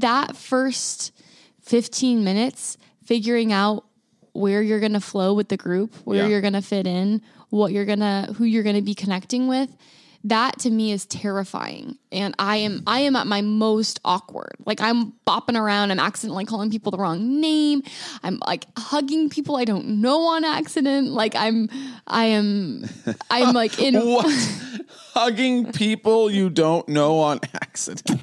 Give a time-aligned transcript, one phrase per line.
[0.00, 1.12] that first
[1.62, 3.84] 15 minutes figuring out
[4.32, 6.26] where you're going to flow with the group, where Yeah.
[6.28, 9.48] you're going to fit in, what you're going to who you're going to be connecting
[9.48, 9.70] with,
[10.24, 11.96] that to me is terrifying.
[12.10, 14.54] And I am I am at my most awkward.
[14.66, 17.82] Like I'm bopping around, I'm accidentally calling people the wrong name.
[18.24, 21.08] I'm like hugging people I don't know on accident.
[21.12, 21.68] Like I'm
[22.08, 22.84] I am
[23.30, 24.26] I'm like in What?
[25.14, 28.22] Hugging people you don't know on accident.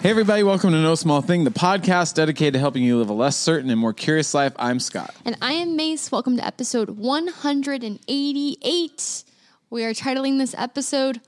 [0.00, 3.12] Hey, everybody, welcome to No Small Thing, the podcast dedicated to helping you live a
[3.12, 4.54] less certain and more curious life.
[4.56, 5.14] I'm Scott.
[5.26, 6.10] And I am Mace.
[6.10, 9.24] Welcome to episode 188.
[9.68, 11.20] We are titling this episode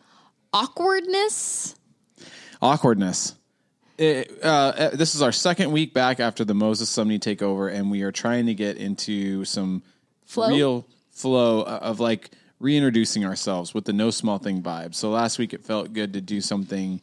[0.54, 1.74] Awkwardness.
[2.62, 3.34] Awkwardness.
[3.98, 7.90] It, uh, uh, this is our second week back after the Moses Sumney takeover, and
[7.90, 9.82] we are trying to get into some
[10.24, 10.48] Flow?
[10.48, 14.94] real flow of like reintroducing ourselves with the No Small Thing vibe.
[14.94, 17.02] So last week it felt good to do something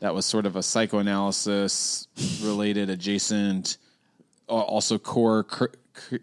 [0.00, 2.08] that was sort of a psychoanalysis
[2.42, 3.78] related, adjacent,
[4.48, 5.46] also core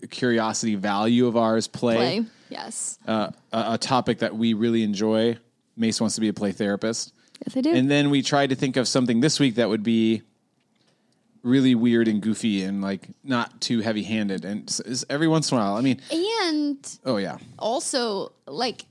[0.10, 1.96] curiosity value of ours play.
[1.96, 2.26] Play.
[2.50, 3.00] Yes.
[3.08, 5.38] uh, a, a topic that we really enjoy.
[5.78, 7.14] Mace wants to be a play therapist.
[7.46, 7.74] yes, I do.
[7.74, 10.22] And then we tried to think of something this week that would be
[11.44, 14.46] really weird and goofy and like not too heavy handed.
[14.46, 14.70] And
[15.10, 18.86] every once in a while, I mean, and oh yeah, also, like,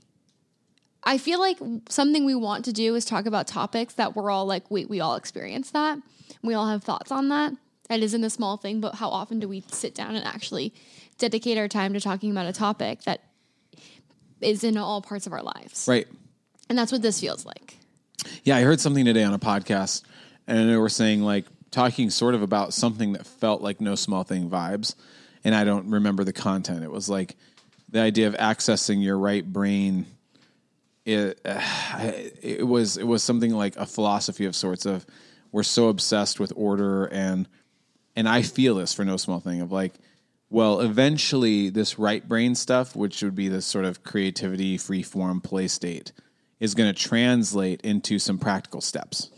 [1.03, 1.57] I feel like
[1.89, 4.99] something we want to do is talk about topics that we're all like, wait, we
[4.99, 5.99] all experience that.
[6.43, 7.53] We all have thoughts on that.
[7.89, 10.73] That isn't a small thing, but how often do we sit down and actually
[11.17, 13.21] dedicate our time to talking about a topic that
[14.39, 15.87] is in all parts of our lives?
[15.87, 16.07] right.
[16.69, 17.77] And that's what this feels like.
[18.43, 20.03] Yeah, I heard something today on a podcast,
[20.47, 24.23] and they were saying like talking sort of about something that felt like no small
[24.23, 24.95] thing vibes,
[25.43, 26.83] and I don't remember the content.
[26.83, 27.35] It was like
[27.89, 30.05] the idea of accessing your right brain.
[31.05, 31.59] It uh,
[32.41, 35.05] it was it was something like a philosophy of sorts of
[35.51, 37.47] we're so obsessed with order and
[38.15, 39.93] and I feel this for no small thing of like
[40.49, 45.41] well eventually this right brain stuff which would be this sort of creativity free form
[45.41, 46.11] play state
[46.59, 49.29] is going to translate into some practical steps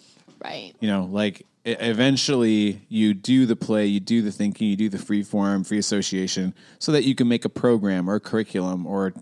[0.44, 0.74] Right.
[0.82, 4.98] you know like eventually you do the play you do the thinking you do the
[4.98, 9.14] free form free association so that you can make a program or a curriculum or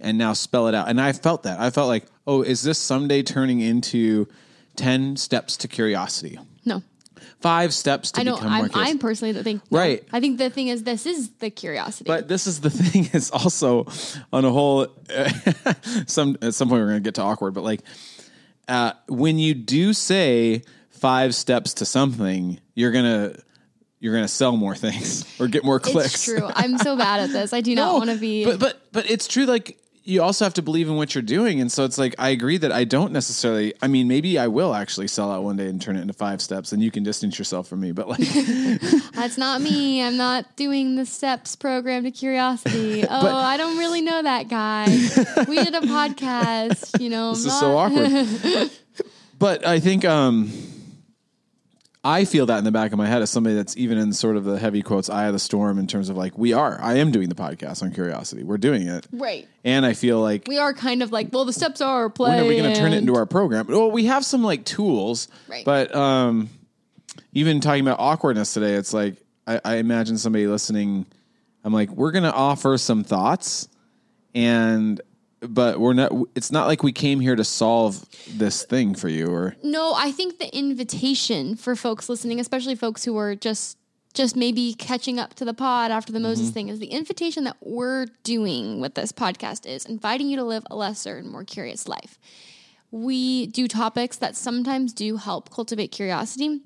[0.00, 2.78] and now spell it out and i felt that i felt like oh is this
[2.78, 4.26] someday turning into
[4.76, 6.82] 10 steps to curiosity No.
[7.40, 8.34] five steps to I know.
[8.36, 9.60] become I'm, curious I'm personally the thing.
[9.70, 9.78] no.
[9.78, 10.02] Right.
[10.12, 12.08] I think the thing is, this is the curiosity.
[12.08, 13.86] But this is the thing is also
[14.32, 14.88] on a whole.
[16.06, 17.80] some at some point we're going to get to awkward, but like
[18.66, 23.36] uh, when you do say five steps to something, you're gonna
[24.00, 26.14] you're gonna sell more things or get more clicks.
[26.14, 26.48] it's true.
[26.54, 27.52] I'm so bad at this.
[27.52, 28.44] I do not want to be.
[28.44, 29.44] But but but it's true.
[29.44, 32.28] Like you also have to believe in what you're doing, and so it's like I
[32.28, 33.72] agree that I don't necessarily.
[33.80, 36.42] I mean, maybe I will actually sell out one day and turn it into five
[36.42, 37.92] steps, and you can distance yourself from me.
[37.92, 38.20] But like.
[39.14, 40.02] That's not me.
[40.02, 43.04] I'm not doing the steps program to curiosity.
[43.14, 44.86] Oh, But- I don't really know that guy.
[45.48, 47.30] we did a podcast, you know.
[47.34, 48.70] This is so awkward.
[49.38, 50.50] but I think um,
[52.06, 54.36] I feel that in the back of my head as somebody that's even in sort
[54.36, 56.78] of the heavy quotes eye of the storm in terms of like we are.
[56.82, 58.42] I am doing the podcast on curiosity.
[58.42, 59.48] We're doing it, Right.
[59.64, 62.38] and I feel like We are kind of like, well, the steps are play.
[62.38, 63.66] are we going to turn it into our program?
[63.68, 65.64] Well, we have some like tools, Right.
[65.64, 66.50] but um,
[67.32, 69.16] even talking about awkwardness today, it's like
[69.46, 71.06] I, I imagine somebody listening.
[71.64, 73.68] I'm like, we're going to offer some thoughts,
[74.34, 75.00] and
[75.48, 76.12] but we're not.
[76.34, 80.10] It's not like we came here to solve this thing for you, or No, I
[80.12, 83.78] think the invitation for folks listening, especially folks who are just
[84.14, 86.54] just maybe catching up to the pod after the Moses Mm-hmm.
[86.54, 90.64] thing, is the invitation that we're doing with this podcast is inviting you to live
[90.70, 92.16] a lesser and more curious life.
[92.92, 96.60] We do topics that sometimes do help cultivate curiosity,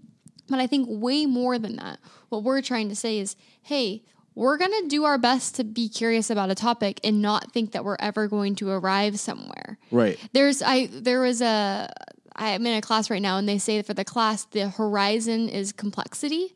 [0.50, 2.00] but I think way more than that.
[2.28, 4.02] What we're trying to say is, hey,
[4.38, 7.72] we're going to do our best to be curious about a topic and not think
[7.72, 10.18] that we're ever going to arrive somewhere right?
[10.32, 11.92] there's I there was a
[12.36, 15.72] I'm in a class right now and they say for the class the horizon is
[15.72, 16.54] complexity.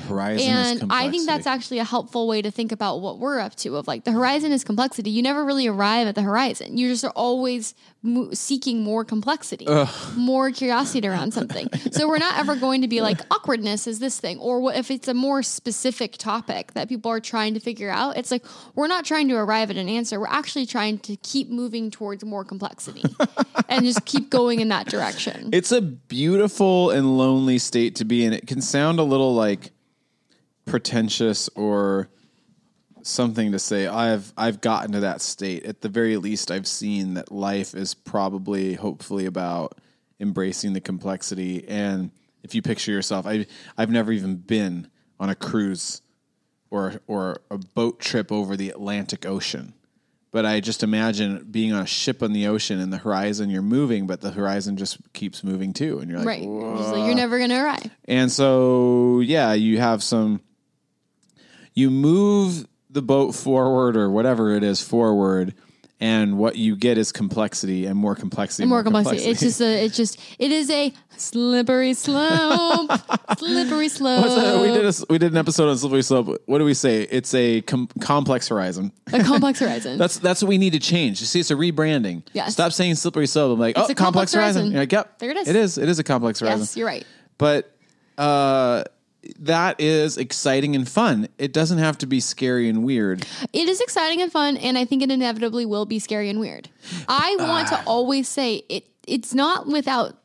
[0.00, 3.54] Horizon and I think that's actually a helpful way to think about what we're up
[3.56, 3.76] to.
[3.76, 5.10] Of like the horizon is complexity.
[5.10, 6.76] You never really arrive at the horizon.
[6.76, 9.66] You just are always mo- seeking more complexity,
[10.16, 11.68] more curiosity around something.
[11.92, 14.90] so we're not ever going to be like awkwardness is this thing, or what if
[14.90, 18.16] it's a more specific topic that people are trying to figure out.
[18.16, 18.44] It's like
[18.74, 20.18] we're not trying to arrive at an answer.
[20.18, 23.04] We're actually trying to keep moving towards more complexity
[23.68, 25.50] and just keep going in that direction.
[25.52, 28.32] It's a beautiful and lonely state to be in.
[28.32, 29.72] It can sound a little like
[30.70, 32.08] pretentious or
[33.02, 35.64] something to say I've I've gotten to that state.
[35.64, 39.78] At the very least I've seen that life is probably hopefully about
[40.20, 42.10] embracing the complexity and
[42.42, 43.46] if you picture yourself I
[43.76, 44.88] I've never even been
[45.18, 46.02] on a cruise
[46.70, 49.74] or or a boat trip over the Atlantic Ocean.
[50.32, 53.62] But I just imagine being on a ship on the ocean and the horizon you're
[53.62, 55.98] moving, but the horizon just keeps moving too.
[55.98, 56.42] And you're like, Right.
[56.42, 57.90] You're, you're never going to arrive.
[58.04, 60.40] and so, yeah, you have some,
[61.74, 65.54] you move the boat forward or whatever it is forward,
[66.00, 68.62] and what you get is complexity and more complexity.
[68.62, 69.22] and more complexity.
[69.22, 69.84] It's just a.
[69.84, 70.18] It's just.
[70.38, 72.90] It is a slippery slope.
[73.38, 74.22] slippery slope.
[74.24, 74.60] What's that?
[74.60, 76.42] we did a, we did an episode on slippery slope.
[76.46, 77.02] What do we say?
[77.02, 78.92] It's a com- complex horizon.
[79.12, 79.98] a complex horizon.
[79.98, 81.20] That's that's what we need to change.
[81.20, 82.22] You see, it's a rebranding.
[82.32, 82.54] Yes.
[82.54, 83.52] Stop saying slippery slope.
[83.52, 84.70] I'm like, It's oh, a complex horizon.
[84.70, 85.48] You're like, yep, There it is.
[85.48, 85.76] It is.
[85.78, 86.60] It is a complex horizon.
[86.60, 87.04] yes, you're right.
[87.36, 87.76] but
[88.16, 88.84] uh,
[89.38, 91.28] that is exciting and fun.
[91.38, 93.26] It doesn't have to be scary and weird.
[93.52, 96.68] It is exciting and fun, and I think it inevitably will be scary and weird.
[97.08, 97.76] I want Ah.
[97.76, 98.86] to always say it.
[99.06, 100.16] It's not without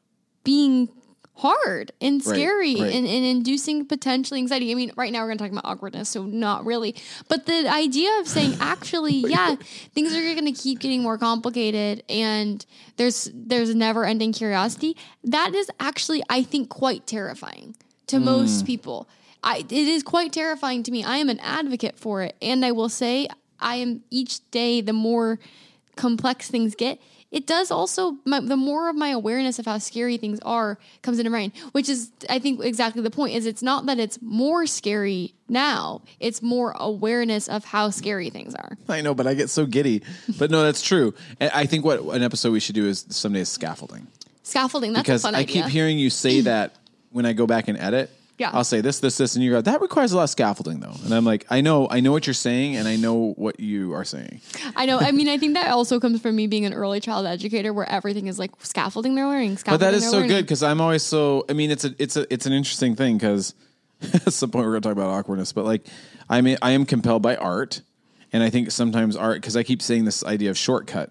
[0.43, 0.89] being
[1.37, 2.93] hard and Right, scary right.
[2.93, 4.71] And, and inducing potentially anxiety.
[4.71, 6.95] I mean, right now we're going to talk about awkwardness, so not really.
[7.27, 9.55] But the idea of saying, actually, yeah,
[9.93, 12.65] things are going to keep getting more complicated, and
[12.95, 14.95] there's there's never ending curiosity.
[15.25, 17.75] That is actually, I think, quite terrifying
[18.07, 18.25] to Hmm.
[18.25, 19.07] most people.
[19.43, 21.03] I, it is quite terrifying to me.
[21.03, 23.27] I am an advocate for it, and I will say,
[23.59, 25.39] I am each day the more
[25.95, 26.99] complex things get,
[27.31, 31.19] it does also my, the more of my awareness of how scary things are comes
[31.19, 34.65] into mind which is i think exactly the point is it's not that it's more
[34.65, 39.49] scary now it's more awareness of how scary things are I know, but I get
[39.49, 40.03] so giddy.
[40.37, 41.13] But no, that's true.
[41.39, 44.07] And I think what an episode we should do is someday is scaffolding
[44.43, 46.75] scaffolding that's because a fun I idea keep hearing you say that
[47.15, 48.09] when I go back and edit.
[48.37, 48.51] Yeah.
[48.53, 49.61] I'll say this, this, this, and you go.
[49.61, 50.91] That requires a lot of scaffolding, though.
[51.05, 53.93] And I'm like, I know, I know what you're saying, and I know what you
[53.93, 54.41] are saying.
[54.75, 57.25] i know i mean i think that also comes from me being an early child
[57.25, 60.27] educator where everything is like scaffolding their learning But that is so learning.
[60.29, 61.45] good because I'm always so.
[61.47, 63.53] I mean, it's a, it's a, it's an interesting thing because
[64.13, 65.53] at some point we're going to talk about awkwardness.
[65.53, 65.87] But like,
[66.29, 67.81] I mean, I am compelled by art,
[68.33, 71.09] and I think sometimes art because I keep saying this idea of shortcut,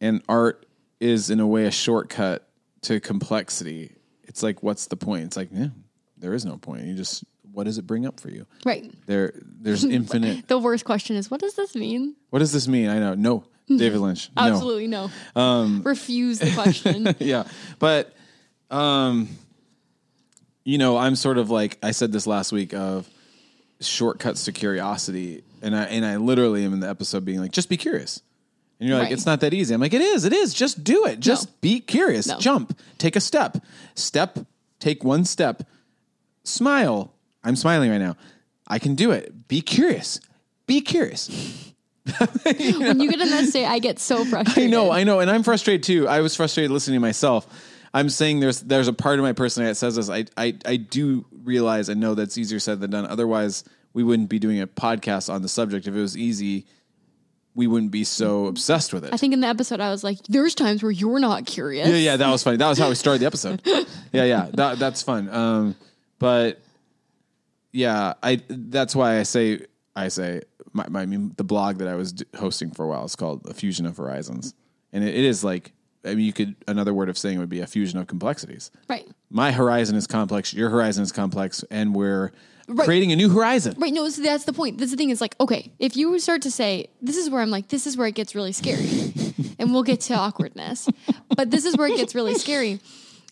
[0.00, 0.64] and art
[1.00, 2.48] is in a way a shortcut
[2.82, 3.92] to complexity.
[4.28, 5.24] It's like, what's the point?
[5.24, 5.68] It's like, yeah,
[6.16, 6.84] there is no point.
[6.84, 8.46] You just, what does it bring up for you?
[8.64, 10.46] right There, there's infinite.
[10.46, 12.88] the worst question is what does this mean What does this mean?
[12.88, 13.14] I know.
[13.14, 14.30] No, David Lynch.
[14.36, 14.42] No.
[14.42, 15.10] absolutely no,
[15.82, 17.44] refuse the question yeah.
[17.80, 18.14] But
[18.70, 19.28] um
[20.64, 23.08] you know, I'm sort of like I said this last week of
[23.80, 27.68] shortcuts to curiosity and I and I literally am in the episode being like just
[27.68, 28.20] be curious.
[28.80, 29.12] And you're like Right.
[29.12, 29.74] it's not that easy.
[29.74, 30.24] I'm like it is.
[30.24, 30.54] It is.
[30.54, 31.20] Just do it.
[31.20, 31.52] Just No.
[31.60, 32.26] be curious.
[32.28, 32.38] No.
[32.38, 32.78] Jump.
[32.98, 33.58] Take a step.
[33.94, 34.38] Step
[34.80, 35.64] take one step.
[36.44, 37.12] Smile.
[37.44, 38.16] I'm smiling right now.
[38.66, 39.48] I can do it.
[39.48, 40.20] Be curious.
[40.66, 41.28] Be curious.
[42.46, 45.30] when you get in that state i get so frustrated I know, I know, and
[45.30, 46.08] I'm frustrated too.
[46.08, 47.46] I was frustrated listening to myself.
[47.92, 50.08] I'm saying there's there's a part of my personality that says this.
[50.08, 53.06] I I I do realize and know that's easier said than done.
[53.06, 55.86] Otherwise, we wouldn't be doing a podcast on the subject.
[55.86, 56.66] If it was easy,
[57.58, 59.12] we wouldn't be so obsessed with it.
[59.12, 61.96] I think in the episode I was like, "There's times where you're not curious." yeah,
[61.96, 62.56] yeah, that was funny.
[62.56, 63.60] That was how we started the episode.
[64.12, 65.28] yeah, yeah, that that's fun.
[65.28, 65.74] Um,
[66.20, 66.60] but
[67.72, 71.88] yeah, I that's why I say I say my, my I mean the blog that
[71.88, 74.54] I was d- hosting for a while is called a fusion of horizons,
[74.92, 75.72] and it, it is like
[76.04, 78.70] I mean you could another word of saying would be a fusion of complexities.
[78.88, 79.06] Right.
[79.30, 82.30] My horizon is complex, your horizon is complex, and we're
[82.76, 83.74] creating a new horizon.
[83.78, 83.92] Right.
[83.92, 84.78] No, so that's the point.
[84.78, 87.50] That's the thing is like, okay, if you start to say, this is where I'm
[87.50, 89.12] like, this is where it gets really scary,
[89.58, 90.88] and we'll get to awkwardness,
[91.34, 92.80] but this is where it gets really scary.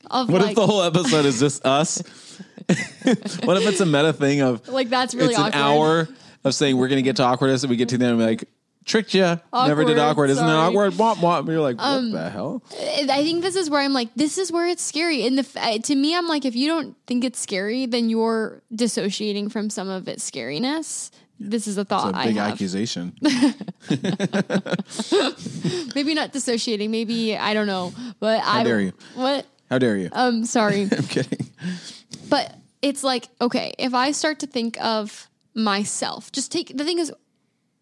[0.09, 2.01] Of What like, if the whole episode is just us?
[3.45, 5.55] what if it's a meta thing of like that's really it's awkward.
[5.55, 6.09] an hour
[6.45, 8.21] of saying we're going to get to awkwardness, and we get to the end and
[8.21, 8.49] we're like,
[8.87, 10.67] tricked you, never did Awkward, awkward, isn't it sorry.
[10.69, 10.93] Um, awkward?
[10.95, 11.39] Womp womp.
[11.41, 12.63] And you're like, what the hell?
[12.73, 15.27] I think this is where I'm like, this is where it's scary.
[15.27, 18.09] And the f- uh, to me, I'm like, if you don't think it's scary, then
[18.09, 21.11] you're dissociating from some of its scariness.
[21.39, 22.53] This is a thought It's a I big have.
[22.53, 23.13] accusation.
[25.95, 26.91] Maybe not dissociating.
[26.91, 27.93] Maybe I don't know.
[28.21, 28.93] But I dare you.
[29.15, 29.47] What?
[29.69, 30.09] How dare you?
[30.13, 30.83] Um, sorry.
[30.93, 31.47] I'm kidding.
[32.31, 36.99] But it's like, okay, if I start to think of myself, just take the thing
[36.99, 37.13] is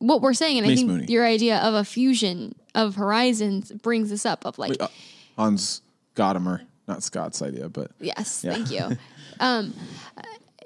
[0.07, 1.07] what we're saying, and I think Mooney.
[1.07, 4.89] your idea of a fusion of horizons brings this up of like, Uh,
[5.37, 5.83] Hans
[6.17, 8.53] Gadamer, not Scott's idea, but yes, Yeah.
[8.55, 8.97] thank you.
[9.41, 9.75] um,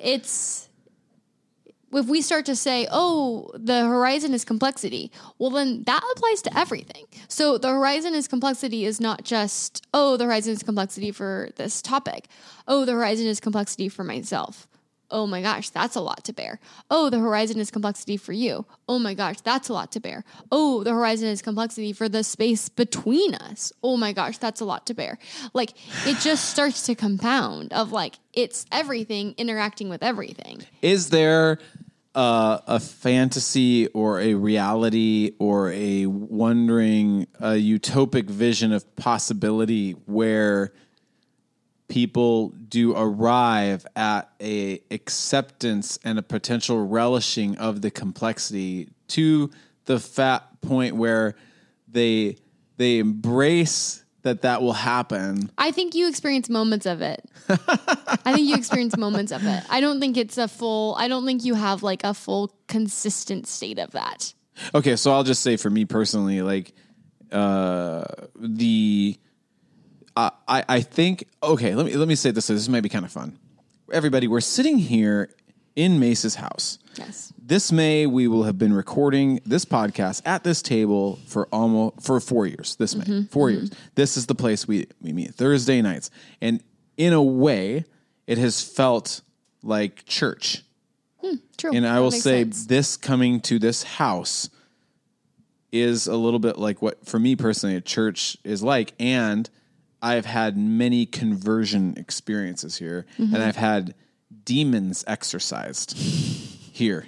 [0.00, 0.68] it's
[1.90, 6.58] if we start to say, oh, the horizon is complexity, well, then that applies to
[6.58, 7.06] everything.
[7.28, 11.80] So the horizon is complexity is not just, oh, the horizon is complexity for this
[11.80, 12.28] topic.
[12.66, 14.67] Oh, the horizon is complexity for myself.
[15.10, 16.60] Oh my gosh, that's a lot to bear.
[16.90, 18.66] Oh, the horizon is complexity for you.
[18.88, 20.24] Oh my gosh, that's a lot to bear.
[20.52, 23.72] Oh, the horizon is complexity for the space between us.
[23.82, 25.18] Oh my gosh, that's a lot to bear.
[25.54, 25.72] Like
[26.06, 30.62] it just starts to compound of like it's everything interacting with everything.
[30.82, 31.58] is there
[32.14, 40.72] uh, a fantasy or a reality or a wondering, a utopic vision of possibility where
[41.88, 49.50] people do arrive at a acceptance and a potential relishing of the complexity to
[49.86, 51.34] the fat point where
[51.90, 52.36] they
[52.76, 57.24] they embrace that that will happen I think you experience moments of it.
[57.48, 59.64] I think you experience moments of it.
[59.70, 63.46] I don't think it's a full, I don't think you have like a full consistent
[63.46, 64.34] state of that.
[64.74, 66.74] Okay, so I'll just say for me personally, like
[67.32, 68.04] uh
[68.36, 69.18] the
[70.18, 72.48] I I think okay, let me let me say this.
[72.48, 73.38] This might be kind of fun.
[73.92, 75.30] Everybody, we're sitting here
[75.76, 76.78] in Mace's house.
[76.96, 77.32] Yes.
[77.40, 82.18] This May we will have been recording this podcast at this table for almost for
[82.20, 82.76] 4 years.
[82.76, 83.04] This May.
[83.04, 83.56] Mm-hmm, 4 mm-hmm.
[83.56, 83.70] years.
[83.94, 86.10] This is the place we we meet Thursday nights.
[86.40, 86.62] And
[86.96, 87.84] in a way,
[88.26, 89.20] it has felt
[89.62, 90.64] like church.
[91.22, 91.70] Hmm, true.
[91.72, 92.66] And I That will say sense.
[92.66, 94.50] this coming to this house
[95.70, 99.48] is a little bit like what for me personally a church is like and
[100.00, 103.34] I've had many conversion experiences here Mm-hmm.
[103.34, 103.94] and I've had
[104.44, 107.06] demons exorcised here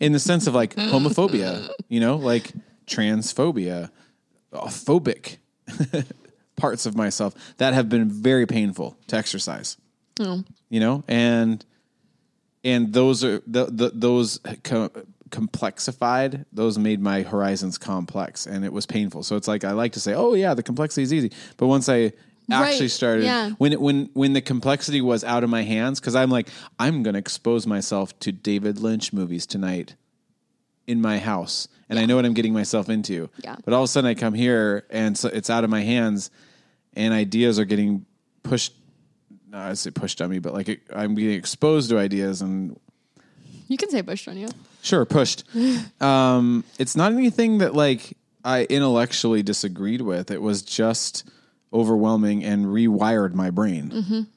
[0.00, 2.52] in the sense of like homophobia, you know, like
[2.86, 3.90] transphobia,
[4.52, 5.36] uh, phobic
[6.56, 9.76] parts of myself that have been very painful to exercise.
[10.20, 10.42] Oh.
[10.68, 11.64] You know, and
[12.64, 14.40] and those are the, the those
[15.32, 19.92] complexified those made my horizons complex and it was painful so it's like i like
[19.92, 22.12] to say oh yeah the complexity is easy but once i
[22.50, 23.50] actually Right, started yeah.
[23.58, 26.48] when it when when the complexity was out of my hands because i'm like
[26.78, 29.94] i'm going to expose myself to david lynch movies tonight
[30.86, 33.56] in my house and i know what i'm getting myself into Yeah.
[33.64, 36.30] but all of a sudden i come here and so it's out of my hands
[36.94, 38.04] and ideas are getting
[38.42, 38.74] pushed
[39.48, 42.74] no, I say pushed on me, but like I'm getting exposed to ideas and
[43.68, 44.48] You can say pushed on you.
[44.82, 45.44] Sure, pushed.
[46.02, 50.30] um, it's not anything that like I intellectually disagreed with.
[50.30, 51.24] It was just
[51.72, 54.28] overwhelming and rewired my brain.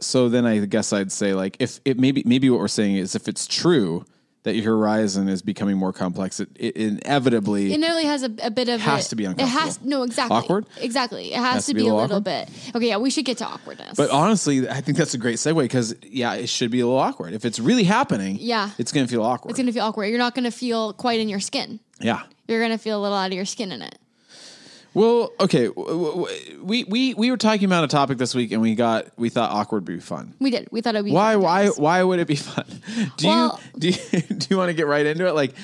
[0.00, 3.14] So then I guess I'd say like if it maybe maybe what we're saying is
[3.14, 4.04] if it's true
[4.44, 8.50] that your horizon is becoming more complex, it, it inevitably It nearly has a, a
[8.50, 9.56] bit of Has it- to be uncomfortable.
[9.56, 10.66] It has no exactly Awkward?
[10.80, 11.32] Exactly.
[11.32, 12.48] It has, to, be, a little, bit.
[12.74, 13.96] Okay, yeah, we should get to awkwardness.
[13.96, 17.00] But honestly, I think that's a great segue because yeah, it should be a little
[17.00, 17.34] awkward.
[17.34, 18.70] If it's really happening, Yeah.
[18.78, 19.50] it's going to feel awkward.
[19.50, 20.06] it's gonna feel awkward.
[20.06, 21.78] You're not gonna feel quite in your skin.
[22.00, 22.22] yeah.
[22.48, 23.96] You're gonna feel a little out of your skin in it.
[24.94, 29.06] Well, okay, we we we were talking about a topic this week, and we got
[29.16, 30.34] we thought awkward would be fun.
[30.38, 30.68] We did.
[30.70, 32.66] We thought it'd be Why fun, why why would it be fun?
[33.16, 35.34] Do Well- you do you, do you want to get right into it?
[35.34, 35.54] Like,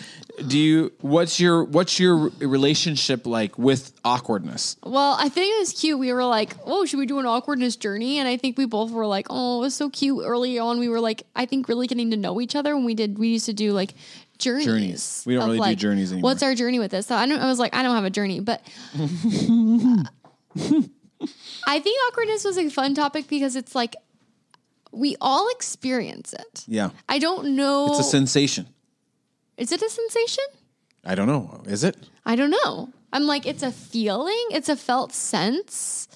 [0.46, 4.76] do you what's your what's your relationship like with awkwardness?
[4.82, 5.98] Well, I think it was cute.
[5.98, 8.90] We were like, "Oh, should we do an awkwardness journey?" And I think we both
[8.92, 11.86] were like, "Oh, it was so cute." Early on, we were like, I think really
[11.86, 13.18] getting to know each other when we did.
[13.18, 13.94] We used to do like
[14.38, 14.66] journeys.
[14.66, 15.22] Journeys.
[15.26, 16.30] We don't of, really do journeys anymore.
[16.30, 17.06] What's our journey with this?
[17.06, 17.40] So I don't.
[17.40, 18.62] I was like, I don't have a journey, but
[21.66, 23.96] I think awkwardness was a fun topic because it's like
[24.92, 26.64] we all experience it.
[26.66, 27.88] Yeah, I don't know.
[27.90, 28.68] it's a sensation.
[29.56, 30.44] Is it a sensation?
[31.04, 31.62] I don't know.
[31.66, 31.96] Is it?
[32.24, 32.90] I don't know.
[33.12, 34.44] I'm like, it's a feeling.
[34.50, 36.08] It's a felt sense.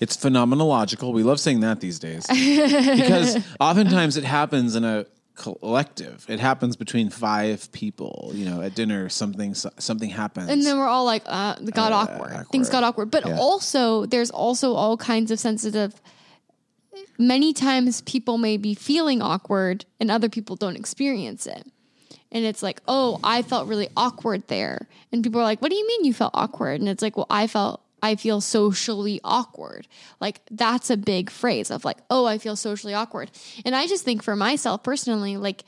[0.00, 1.12] It's phenomenological.
[1.12, 5.06] We love saying that these days because oftentimes it happens in a
[5.40, 6.26] collective.
[6.28, 8.30] It happens between five people.
[8.34, 10.50] You know, at dinner, something something happens.
[10.50, 12.32] And then we're all like, uh, got awkward.
[12.32, 12.48] awkward.
[12.50, 13.10] Things got awkward.
[13.10, 13.38] But Yeah.
[13.38, 16.00] also, there's also all kinds of sensitive.
[17.18, 21.66] Many times people may be feeling awkward and other people don't experience it.
[22.32, 24.88] And it's like, oh, I felt really awkward there.
[25.10, 26.80] And people are like, what do you mean you felt awkward?
[26.80, 29.86] And it's like, well, I felt, I feel socially awkward.
[30.20, 33.30] Like, that's a big phrase of like, oh, I feel socially awkward.
[33.64, 35.64] And I just think for myself personally, like,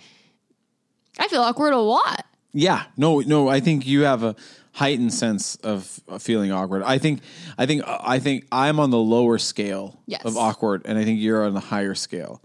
[1.19, 2.25] I feel awkward a lot.
[2.53, 3.49] Yeah, no, no.
[3.49, 4.35] I think you have a
[4.73, 5.85] heightened sense of
[6.19, 6.83] feeling awkward.
[6.83, 7.21] I think,
[7.59, 10.23] I think, I think I'm on the lower scale Yes.
[10.25, 12.41] of awkward, and I think you're on the higher scale.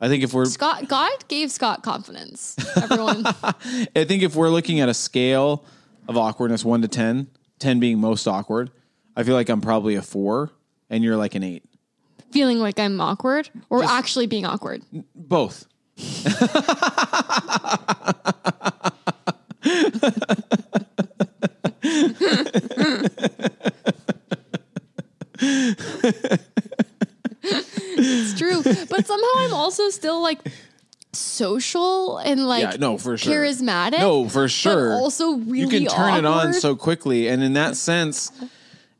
[0.00, 2.56] I think if we're Scott, God gave Scott confidence.
[2.76, 5.64] Everyone, I think if we're looking at a scale
[6.06, 7.26] of awkwardness, one to 10,
[7.58, 8.70] 10 being most awkward,
[9.18, 10.50] I feel like I'm probably a four
[10.88, 11.64] and you're like an eight.
[12.30, 14.84] feeling like I'm awkward or actually being awkward.
[15.16, 15.66] Both.
[27.42, 30.38] It's true, but somehow I'm also still like
[31.12, 33.32] social and like Yeah, no, for sure.
[33.32, 33.98] charismatic.
[33.98, 34.92] No, for sure.
[34.94, 37.28] also really You can turn it on so quickly.
[37.28, 38.30] And in that sense,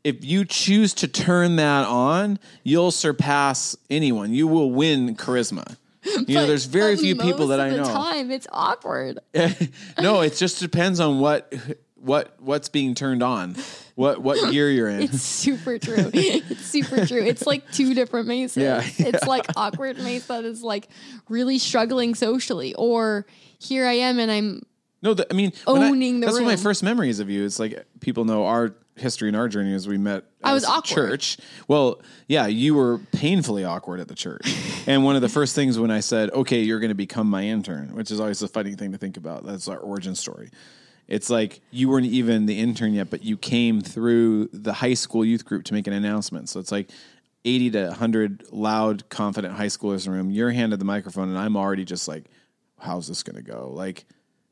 [0.09, 4.33] if you choose to turn that on, you'll surpass anyone.
[4.33, 5.77] You will win charisma.
[6.03, 7.83] You know, there's very But few people that I the know.
[7.83, 9.19] Time it's awkward.
[10.01, 11.53] no, it just depends on what
[11.95, 13.55] what what's being turned on,
[13.95, 15.03] what what gear you're in.
[15.03, 16.09] It's super true.
[16.13, 17.21] it's super true.
[17.21, 18.63] It's like two different Maces.
[18.63, 20.87] Yeah, It's like awkward Mace that is like
[21.27, 23.27] really struggling socially, or
[23.59, 24.63] here I am and I'm
[25.01, 27.29] No, the, I mean when I- Owning the That's one of my first memories of
[27.29, 27.45] you.
[27.45, 30.25] It's like people know our history and our journey as we met.
[30.43, 30.83] I was awkward.
[30.85, 31.37] Church.
[31.67, 34.53] Well, yeah, you were painfully awkward at the church.
[34.87, 37.43] and one of the first things when I said, "Okay, you're going to become my
[37.43, 39.45] intern," which is always a funny thing to think about.
[39.45, 40.51] That's our origin story.
[41.07, 45.25] It's like you weren't even the intern yet, but you came through the high school
[45.25, 46.49] youth group to make an announcement.
[46.49, 46.91] So it's like
[47.45, 50.29] 80 to 100 loud, confident high schoolers in the room.
[50.29, 52.25] You're handed the microphone, and I'm already just like,
[52.77, 53.71] how's this going to go?
[53.73, 54.05] Like,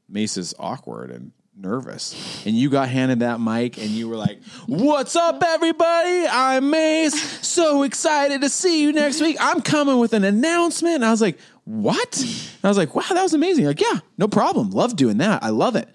[0.10, 2.46] Mace is awkward and nervous.
[2.46, 6.28] And you got handed that mic, and you were like, What's up, everybody?
[6.30, 7.46] I'm Mace.
[7.46, 9.38] So excited to see you next week.
[9.40, 10.96] I'm coming with an announcement.
[10.96, 12.22] And I was like, What?
[12.22, 13.66] And I was like, Wow, that was amazing.
[13.66, 14.70] Like, yeah, no problem.
[14.72, 15.44] Love doing that.
[15.44, 15.90] I love it.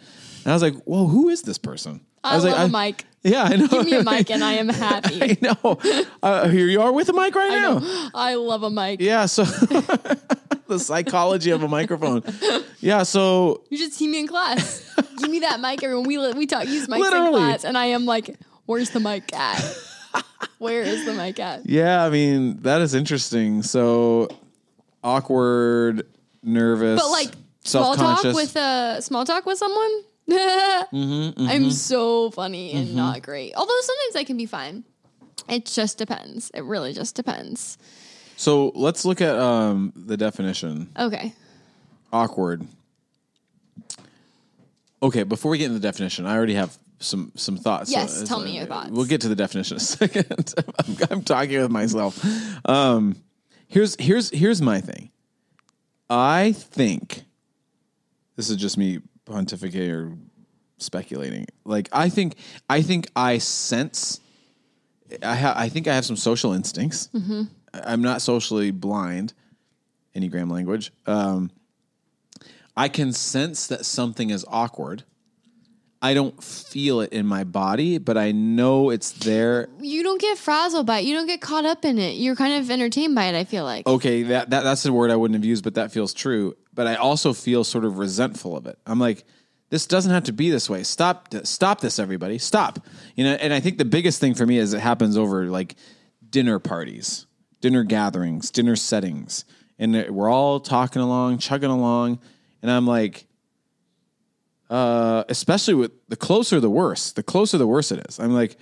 [0.45, 2.01] And I was like, Well, who is this person?
[2.25, 3.05] I, was love like, a mic.
[3.25, 3.67] Yeah, I know.
[3.69, 5.23] Give me a mic and I am happy.
[5.23, 5.79] I know.
[6.23, 7.79] Uh, here you are with a mic right I now.
[7.79, 8.09] know.
[8.15, 9.01] I love a mic.
[9.01, 9.45] Yeah, so
[10.73, 12.23] the psychology of a microphone.
[12.81, 14.83] Yeah, so You should see me in class.
[15.19, 16.05] Give me that mic, everyone.
[16.05, 17.27] We we talk use mics Literally.
[17.41, 18.35] in class, and I am like,
[18.67, 19.63] "Where's the mic at?
[20.59, 23.63] Where is the mic at?" yeah, I mean that is interesting.
[23.63, 24.27] So
[25.05, 26.07] awkward,
[26.43, 27.31] nervous, But like
[27.63, 29.91] small talk with a small talk with someone.
[30.33, 33.55] Mm-hmm, I'm so funny and not great.
[33.55, 34.85] Although sometimes I can be fine.
[35.49, 36.51] It just depends.
[36.55, 37.79] It really just depends.
[38.43, 40.91] So let's look at um, the definition.
[40.99, 41.33] Okay.
[42.13, 42.67] Awkward.
[45.01, 47.93] Okay, before we get into the definition, I already have some some thoughts.
[47.93, 48.91] Yes, tell so me your thoughts.
[48.91, 50.55] We'll get to the definition in a second.
[50.59, 52.25] I'm, I'm talking with myself.
[52.69, 53.15] Um,
[53.69, 55.11] here's here's here's my thing.
[56.11, 57.23] I think
[58.35, 60.19] this is just me pontificating or
[60.79, 61.47] speculating.
[61.65, 62.35] Like I think
[62.69, 64.19] I think I sense.
[65.23, 67.09] I ha- I think I have some social instincts.
[67.15, 67.43] Mm-hmm.
[67.73, 69.35] I'm not socially blind.
[70.15, 70.93] Enneagram language.
[71.07, 71.51] Um,
[72.77, 75.05] I can sense that something is awkward.
[76.05, 79.69] I don't feel it in my body, but I know it's there.
[79.81, 81.05] You don't get frazzled by it.
[81.05, 82.17] You don't get caught up in it.
[82.17, 83.87] You're kind of entertained by it, I feel like.
[83.87, 86.57] Okay, that, that that's a word I wouldn't have used, but that feels true.
[86.75, 88.79] But I also feel sort of resentful of it.
[88.85, 89.25] I'm like,
[89.71, 90.83] this doesn't have to be this way.
[90.83, 92.37] Stop, stop this, everybody.
[92.39, 92.81] Stop.
[93.15, 95.77] You know, and I think the biggest thing for me is it happens over like
[96.29, 97.27] dinner parties,
[97.63, 99.47] dinner gatherings, dinner settings,
[99.79, 102.19] and we're all talking along, chugging along,
[102.61, 103.25] and I'm like,
[104.69, 107.13] uh, especially with the closer the worse.
[107.13, 108.21] The closer the worse it is.
[108.21, 108.59] I'm like,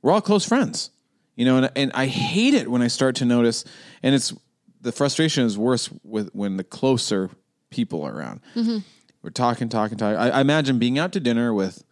[0.00, 0.90] we're all close friends,
[1.34, 3.64] you know, and, and I hate it when I start to notice,
[4.02, 4.32] and it's
[4.80, 7.30] the frustration is worse with when the closer
[7.70, 8.40] people are around.
[9.22, 10.16] We're talking, talking, talking.
[10.16, 11.82] I, I imagine being out to dinner with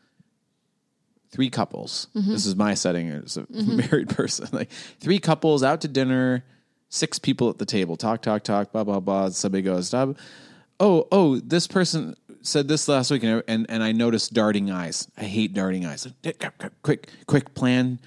[1.35, 2.07] three couples.
[2.15, 4.49] This is my setting as a married person.
[4.53, 4.71] Like
[5.01, 6.45] three couples out to dinner,
[6.91, 9.31] six people at the table, talk, talk, talk, blah, blah, blah.
[9.31, 10.17] Somebody goes, stop.
[10.79, 15.09] Oh, oh, this person said this last week, and, and, and I noticed darting eyes.
[15.17, 16.07] I hate darting eyes.
[16.83, 17.99] Quick, quick plan.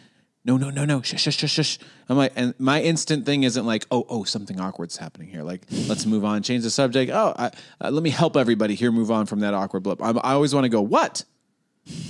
[0.45, 1.01] No, no, no, no.
[1.01, 1.79] Shush, shush, shush, shush.
[2.07, 5.43] I'm like, and my instant thing isn't like, oh, oh, something awkward's happening here.
[5.43, 7.11] Like, let's move on, change the subject.
[7.13, 10.01] Oh, I, uh, let me help everybody here move on from that awkward blip.
[10.01, 11.25] I'm, I always want to go, what?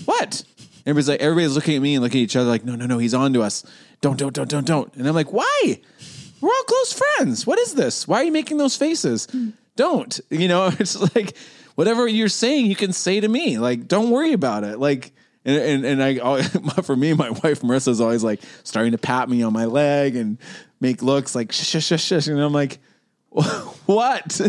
[0.06, 0.44] What?
[0.88, 2.98] Everybody's like, everybody's looking at me and looking at each other like, no, no, no,
[2.98, 3.66] he's on to us.
[4.00, 4.96] Don't, don't, don't, don't, don't.
[4.96, 5.82] And I'm like, why?
[6.40, 7.46] We're all close friends.
[7.46, 8.08] What is this?
[8.08, 9.28] Why are you making those faces?
[9.76, 10.20] Don't.
[10.30, 11.36] You know, it's like
[11.76, 13.60] whatever you're saying, you can say to me.
[13.60, 14.80] Like, don't worry about it.
[14.80, 15.12] Like,
[15.44, 16.42] and and, and I
[16.84, 20.16] for me, my wife Marissa is always like starting to pat me on my leg
[20.16, 20.38] and
[20.80, 22.80] make looks like shush shush shush, and I'm like,
[23.32, 24.42] what?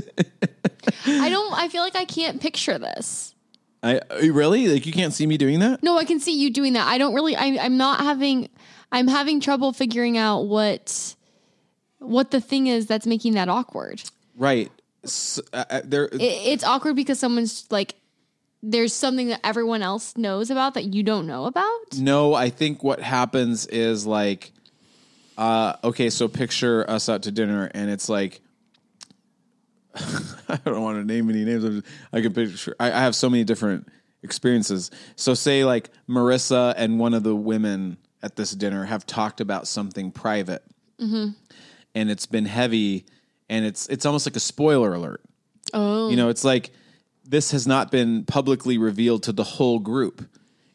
[1.05, 3.35] I don't, I feel like I can't picture this.
[3.83, 5.83] I really like you can't see me doing that.
[5.83, 6.87] No, I can see you doing that.
[6.88, 8.49] I don't really, I, I'm not having,
[8.91, 11.14] I'm having trouble figuring out what,
[11.99, 14.03] what the thing is that's making that awkward.
[14.37, 14.71] right.
[15.05, 17.95] S uh, uh, there, It, it's awkward because someone's like,
[18.64, 21.97] there's something that everyone else knows about that you don't know about.
[21.97, 24.51] No, I think what happens is like,
[25.37, 28.41] uh, okay, so picture us out to dinner, and it's like,
[30.48, 31.64] I don't want to name any names.
[31.64, 32.74] Just- I can picture.
[32.79, 33.88] I, I have so many different
[34.22, 34.90] experiences.
[35.16, 39.66] So, say like Marissa and one of the women at this dinner have talked about
[39.66, 40.62] something private,
[41.01, 41.31] mm-hmm.
[41.94, 43.07] and it's been heavy,
[43.48, 45.22] and it's it's almost like a spoiler alert.
[45.74, 46.70] Oh, You know, it's like
[47.24, 50.27] this has not been publicly revealed to the whole group.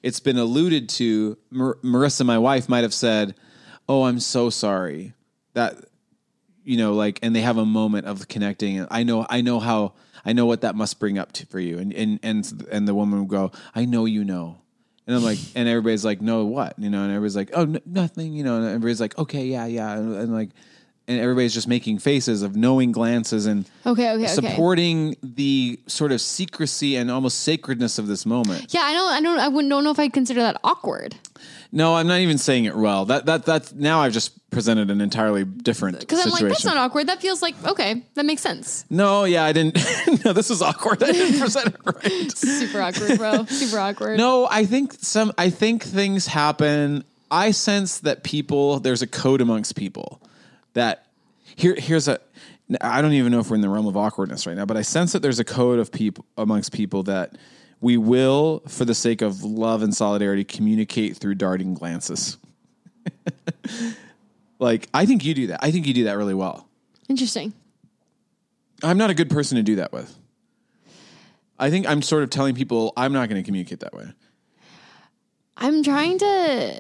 [0.03, 1.37] It's been alluded to.
[1.49, 3.35] Mar- Marissa, my wife, might have said,
[3.87, 5.13] "Oh, I'm so sorry
[5.53, 5.75] that."
[6.63, 9.59] You know, like, and they have a moment of connecting, and I know, I know
[9.59, 9.93] how,
[10.25, 12.95] I know what that must bring up to, for you, and and and and the
[12.95, 14.57] woman will go, "I know you know,"
[15.05, 18.33] and I'm like, and everybody's like, "No, what?" You know, and everybody's like, "Oh, nothing,"
[18.33, 20.49] you know, and everybody's like, "Okay, yeah, yeah," and, and like,
[21.07, 24.27] and everybody's just making faces of knowing glances and okay, okay, okay.
[24.27, 28.73] supporting the sort of secrecy and almost sacredness of this moment.
[28.73, 31.15] Yeah, I don't, I don't, I wouldn't don't know if I'd consider that awkward
[31.75, 33.05] No, I'm not even saying it well.
[33.05, 36.77] That that that's now I've just presented an entirely different because I'm like, that's not
[36.77, 37.07] awkward.
[37.07, 38.85] That feels like okay, that makes sense.
[38.91, 39.77] no, yeah, I didn't.
[40.25, 41.01] no, this is awkward.
[41.01, 42.31] I didn't present it right.
[42.37, 43.45] Super awkward, bro.
[43.45, 44.19] Super awkward.
[44.19, 45.33] No, I think some.
[45.35, 47.05] I think things happen.
[47.31, 48.79] I sense that people.
[48.79, 50.21] There's a code amongst people
[50.73, 51.07] that
[51.55, 51.73] here.
[51.75, 52.19] Here's a.
[52.81, 54.83] I don't even know if we're in the realm of awkwardness right now, but I
[54.83, 57.35] sense that there's a code of people amongst people that
[57.83, 62.37] we will, for the sake of love and solidarity, communicate through darting glances.
[64.59, 65.59] like I think you do that.
[65.61, 66.69] I think you do that really well.
[67.09, 67.53] Interesting.
[68.81, 70.15] I'm not a good person to do that with.
[71.59, 74.05] I think I'm sort of telling people I'm not going to communicate that way.
[75.57, 76.79] I'm trying to.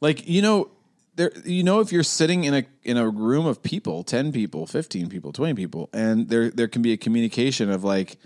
[0.00, 0.70] like you know
[1.14, 4.66] there you know if you're sitting in a in a room of people 10 people
[4.66, 8.16] 15 people 20 people and there there can be a communication of like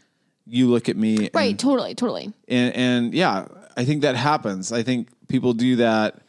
[0.46, 2.32] you look at me and, Right, totally, totally.
[2.48, 4.72] and and yeah i think that happens.
[4.72, 6.20] I think people do that.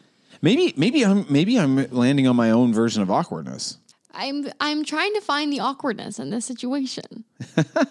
[0.41, 3.77] Maybe maybe i'm maybe i'm landing on my own version of awkwardness.
[4.13, 7.23] I'm I'm trying to find the awkwardness in this situation.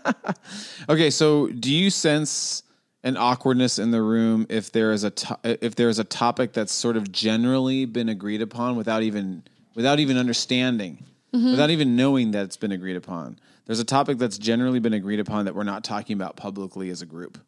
[0.88, 2.62] okay so do you sense
[3.04, 6.52] an awkwardness in the room if there is a to- if there is a topic
[6.52, 9.42] that's sort of generally been agreed upon without even
[9.74, 11.50] without even understanding mm-hmm.
[11.52, 15.20] without even knowing that it's been agreed upon there's a topic that's generally been agreed
[15.20, 17.38] upon that we're not talking about publicly as a group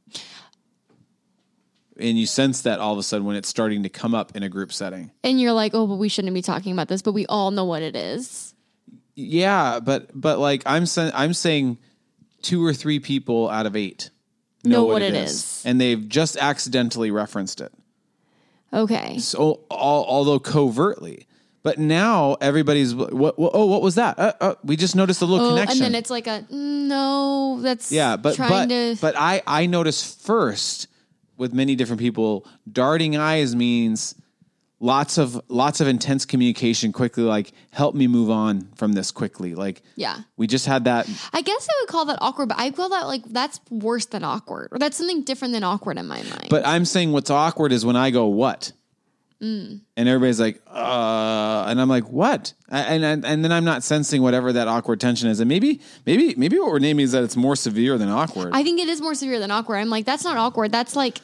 [1.98, 4.42] and you sense that all of a sudden when it's starting to come up in
[4.42, 7.12] a group setting And you're like, oh, but we shouldn't be talking about this, but
[7.12, 8.54] we all know what it is.
[9.14, 11.76] yeah but but like i'm saying i'm saying
[12.42, 14.10] two or three people out of eight
[14.64, 15.62] know, what, it is.
[15.64, 17.72] and they've just accidentally referenced it
[18.72, 19.18] Okay.
[19.18, 21.26] so all, although covertly.
[21.68, 23.34] But now everybody's what, what?
[23.52, 24.18] Oh, what was that?
[24.18, 25.84] Uh, uh, we just noticed a little Oh, connection.
[25.84, 27.58] and then it's like a no.
[27.60, 28.96] That's yeah, but trying but to.
[29.02, 30.88] but I I noticed first
[31.36, 34.14] with many different people, darting eyes means
[34.80, 37.24] lots of lots of intense communication quickly.
[37.24, 39.54] Like help me move on from this quickly.
[39.54, 41.06] Like yeah, we just had that.
[41.34, 44.24] I guess I would call that awkward, but I call that like that's worse than
[44.24, 46.46] awkward, or that's something different than awkward in my mind.
[46.48, 48.72] But I'm saying what's awkward is when I go what.
[49.42, 49.82] Mm.
[49.96, 52.52] And everybody's like, uh, and I'm like, what?
[52.68, 55.38] And, and and then I'm not sensing whatever that awkward tension is.
[55.38, 58.50] And maybe, maybe, maybe what we're naming is that it's more severe than awkward.
[58.52, 59.76] I think it is more severe than awkward.
[59.76, 60.72] I'm like, that's not awkward.
[60.72, 61.20] That's like,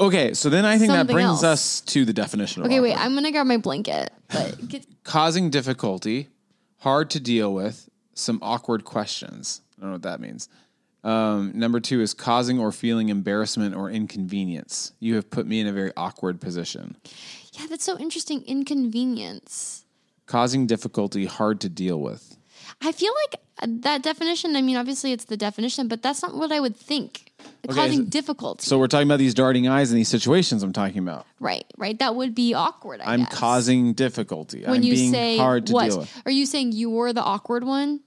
[0.00, 1.44] okay, so then I think that brings else.
[1.44, 2.96] us to the definition of okay, wait.
[2.96, 4.56] I'm gonna grab my blanket, but
[5.02, 6.28] causing difficulty,
[6.78, 9.62] hard to deal with, some awkward questions.
[9.76, 10.48] I don't know what that means.
[11.08, 14.92] Um, number two is causing or feeling embarrassment or inconvenience.
[15.00, 16.96] You have put me in a very awkward position.
[17.54, 18.42] yeah, that's so interesting.
[18.46, 19.84] Inconvenience.
[20.26, 22.36] Causing difficulty, hard to deal with.
[22.82, 24.54] I feel like uh, that definition.
[24.56, 27.32] I mean, obviously it's the definition, but that's not what I would think.
[27.70, 28.64] Causing so- difficulty.
[28.64, 31.26] So we're talking about these darting eyes and these situations I'm talking about.
[31.40, 31.98] right, right.
[31.98, 33.00] That would be awkward.
[33.00, 33.34] I I'm guess.
[33.34, 34.60] causing difficulty.
[34.64, 35.88] when I'm you being say hard to what?
[35.88, 36.22] deal with.
[36.26, 38.00] Are you saying you were the awkward one?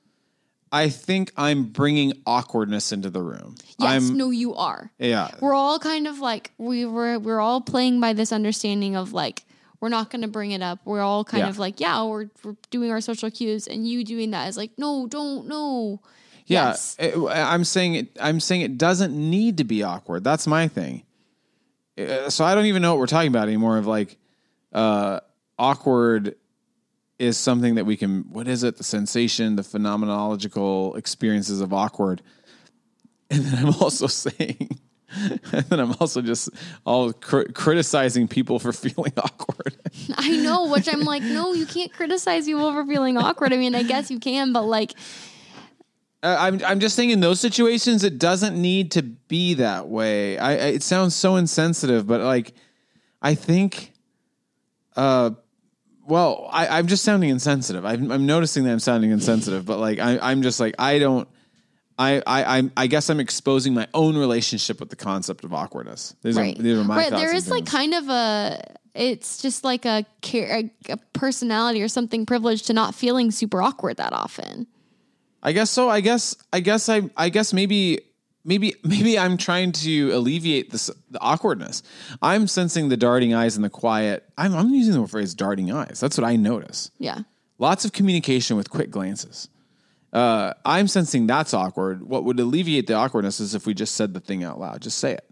[0.71, 3.55] I think I'm bringing awkwardness into the room.
[3.77, 4.09] Yes.
[4.09, 4.91] I'm no, you are.
[4.99, 5.29] yeah.
[5.41, 7.19] We're all kind of like we were.
[7.19, 9.43] We're all playing by this understanding of like
[9.81, 10.79] we're not going to bring it up.
[10.85, 11.49] We're all kind Yeah.
[11.49, 14.71] of like yeah, we're, we're doing our social cues, and you doing that is like
[14.77, 15.99] no, don't no.
[16.45, 16.95] Yeah, Yes.
[16.99, 18.17] it- I'm saying it.
[18.19, 20.23] I'm saying it doesn't need to be awkward.
[20.23, 21.03] That's my thing.
[21.97, 23.77] Uh, So I don't even know what we're talking about anymore.
[23.77, 24.17] Of like,
[24.73, 25.19] uh,
[25.59, 26.35] awkward
[27.21, 28.25] is something that we can.
[28.31, 28.77] What is it?
[28.77, 32.21] The sensation, the phenomenological experiences of awkward.
[33.33, 34.77] And then I'm also saying,
[35.15, 36.49] and then I'm also just
[36.85, 39.77] all cr- criticizing people for feeling awkward.
[40.17, 43.53] I know, which I'm like, no, you can't criticize people for feeling awkward.
[43.53, 44.91] I mean, I guess you can, but like,
[46.23, 50.37] Uh, I'm I'm just saying in those situations it doesn't need to be that way.
[50.37, 52.53] I, I it sounds so insensitive, but like
[53.21, 53.93] I think,
[54.97, 55.31] uh,
[56.11, 57.85] well, I, I'm just sounding insensitive.
[57.85, 61.25] I'm, I'm noticing that I'm sounding insensitive, but like I, I'm just like I don't.
[61.97, 66.13] I, I I'm I guess I'm exposing my own relationship with the concept of awkwardness.
[66.21, 66.59] These right.
[66.59, 67.11] are these are my right.
[67.11, 68.61] There like kind of a.
[68.93, 73.95] It's just like a, a a personality or something privileged to not feeling super awkward
[73.95, 74.67] that often.
[75.41, 75.87] I guess so.
[75.89, 78.01] I guess I guess I I guess maybe
[78.43, 81.83] maybe maybe I'm trying to alleviate this the awkwardness.
[82.21, 84.27] I'm sensing the darting eyes and the quiet.
[84.37, 85.99] I'm I'm using the phrase darting eyes.
[85.99, 86.91] That's what I notice.
[86.97, 87.19] Yeah.
[87.57, 89.49] Lots of communication with quick glances.
[90.11, 92.03] Uh, I'm sensing that's awkward.
[92.03, 94.81] What would alleviate the awkwardness is if we just said the thing out loud.
[94.81, 95.25] Just say it.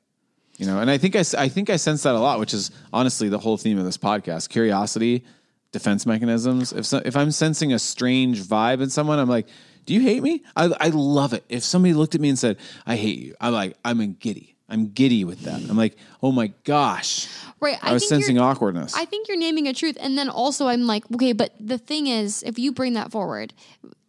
[0.57, 2.71] You know, and I think I, I think I sense that a lot, which is
[2.91, 5.23] honestly the whole theme of this podcast: curiosity,
[5.71, 6.73] defense mechanisms.
[6.73, 9.47] If so, if I'm sensing a strange vibe in someone, I'm like,
[9.85, 11.43] "Do you hate me?" I, I love it.
[11.49, 14.55] If somebody looked at me and said, "I hate you," I'm like, I'm in giddy.
[14.67, 15.61] I'm giddy with that.
[15.69, 17.27] I'm like, "Oh my gosh!"
[17.59, 17.77] Right.
[17.81, 18.93] I, was think sensing awkwardness.
[18.95, 19.97] I think you're naming a truth.
[19.99, 23.53] And then also, I'm like, okay, but the thing is, if you bring that forward,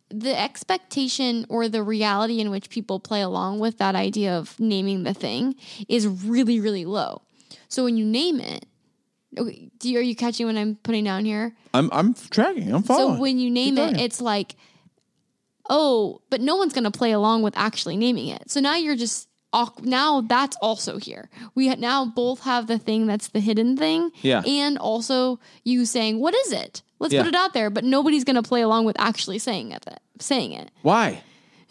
[0.09, 5.03] the expectation or the reality in which people play along with that idea of naming
[5.03, 5.57] the thing
[5.89, 7.23] is really, really low.
[7.69, 8.67] So when you name it,
[9.37, 11.55] okay, do you, are you catching what I'm putting down here?
[11.75, 12.73] I'm I'm tracking.
[12.73, 13.17] I'm following.
[13.17, 13.99] So when you name Keep it, going.
[14.01, 14.57] it's like,
[15.71, 18.51] oh, but no one's going to play along with actually naming it.
[18.51, 19.29] So now you're just
[19.83, 21.29] now that's also here.
[21.55, 24.43] We now both have the thing that's the hidden thing, Yeah.
[24.47, 26.83] and also you saying, "What is it?
[26.99, 27.23] Let's Yeah.
[27.23, 29.85] put it out there." But nobody's going to play along with actually saying it.
[30.21, 31.23] Saying it Why?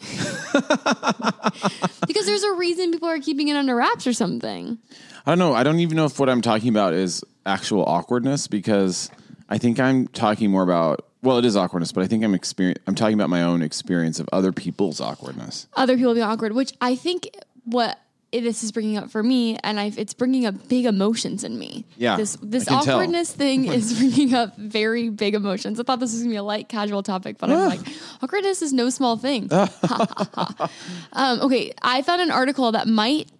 [2.06, 4.78] because there's a reason people are keeping it under wraps or something.
[5.26, 5.54] I don't know.
[5.54, 9.10] I don't even know if what I'm talking about is actual awkwardness because
[9.48, 12.80] I think I'm talking more about well, it is awkwardness, but I think I'm experience
[12.86, 15.66] I'm talking about my own experience of other people's awkwardness.
[15.74, 17.28] other people being awkward, which I think
[17.64, 17.98] what
[18.32, 21.84] this is bringing up for me, and I've, it's bringing up big emotions in me.
[21.96, 22.94] Yeah, this this can tell.
[22.96, 25.80] awkwardness thing is bringing up very big emotions.
[25.80, 27.80] I thought this was gonna be a light, casual topic, but I'm like,
[28.22, 29.50] awkwardness is no small thing.
[31.12, 33.30] um, okay, I found an article that might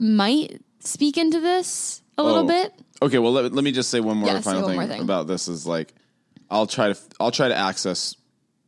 [0.00, 2.46] might speak into this a little Oh.
[2.46, 2.72] bit.
[3.02, 5.00] Okay, well let, let me just say one more say final one thing, more thing.
[5.02, 5.94] about this is like
[6.50, 8.16] I'll try to I'll try to access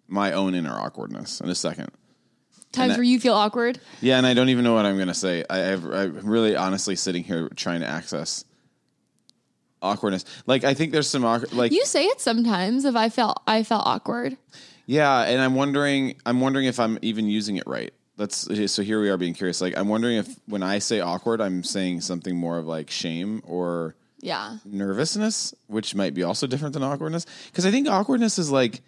[0.09, 1.91] my own inner awkwardness in a second.
[2.73, 3.81] Times that- where you feel awkward.
[4.01, 5.45] Yeah, and I don't even know what I'm going to say.
[5.49, 8.45] I, I've, I'm really honestly sitting here trying to access
[9.83, 10.25] awkwardness.
[10.47, 12.85] Like I think there's some awkward, like You say it sometimes.
[12.85, 14.37] If I felt I felt awkward.
[14.87, 17.93] Yeah, and I'm wondering I'm wondering if I'm even using it right.
[18.17, 19.61] That's so here we are being curious.
[19.61, 23.43] Like I'm wondering if when I say awkward, I'm saying something more of like shame
[23.47, 24.59] or Yeah.
[24.65, 27.27] nervousness, which might be also different than awkwardness.
[27.47, 28.83] Because I think awkwardness is like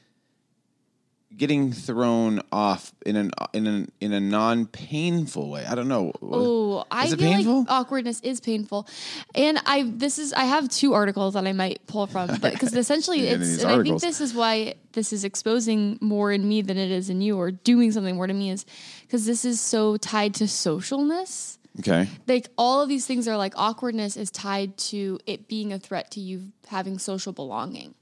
[1.36, 5.64] getting thrown off in an in an in a non painful way.
[5.64, 6.12] I don't know.
[6.22, 7.58] Oh, I Is it feel painful?
[7.60, 8.88] like awkwardness is painful,
[9.34, 12.74] and I this is I have two articles that I might pull from, but because
[12.76, 16.78] essentially it's and I think this is why this is exposing more in me than
[16.78, 18.64] it is in you, or doing something more to me is
[19.02, 21.57] because this is so tied to socialness.
[21.80, 22.08] Okay.
[22.26, 26.10] Like all of these things are like awkwardness is tied to it being a threat
[26.12, 27.94] to you having social belonging.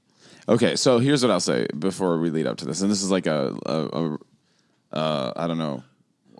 [0.49, 3.11] Okay, so here's what I'll say before we lead up to this, and this is
[3.11, 4.17] like a, a, a
[4.93, 5.83] uh, I don't know,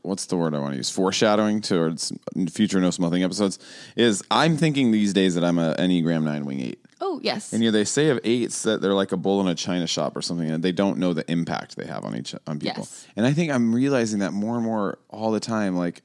[0.02, 0.90] what's the word I want to use?
[0.90, 2.14] Foreshadowing towards
[2.50, 3.60] future No Small Thing episodes.
[3.98, 7.62] Is I'm thinking these days that I'm a Enneagram Nine Wing Eight, Oh yes, and
[7.62, 10.16] you know they say of eights that they're like a bull in a china shop
[10.16, 12.84] or something, and they don't know the impact they have on each on people.
[12.84, 13.08] Yes.
[13.16, 15.76] And I think I'm realizing that more and more all the time.
[15.76, 16.02] Like,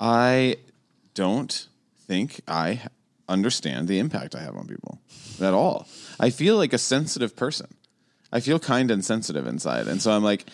[0.00, 0.56] I
[1.14, 1.68] don't
[2.06, 2.80] think I
[3.28, 4.98] understand the impact I have on people
[5.40, 5.86] at all.
[6.18, 7.74] I feel like a sensitive person.
[8.32, 9.86] I feel kind and sensitive inside.
[9.86, 10.46] And so I'm like,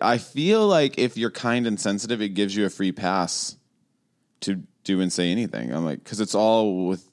[0.00, 3.56] I feel like if you're kind and sensitive, it gives you a free pass
[4.40, 5.72] to do and say anything.
[5.72, 7.08] I'm like, because it's all with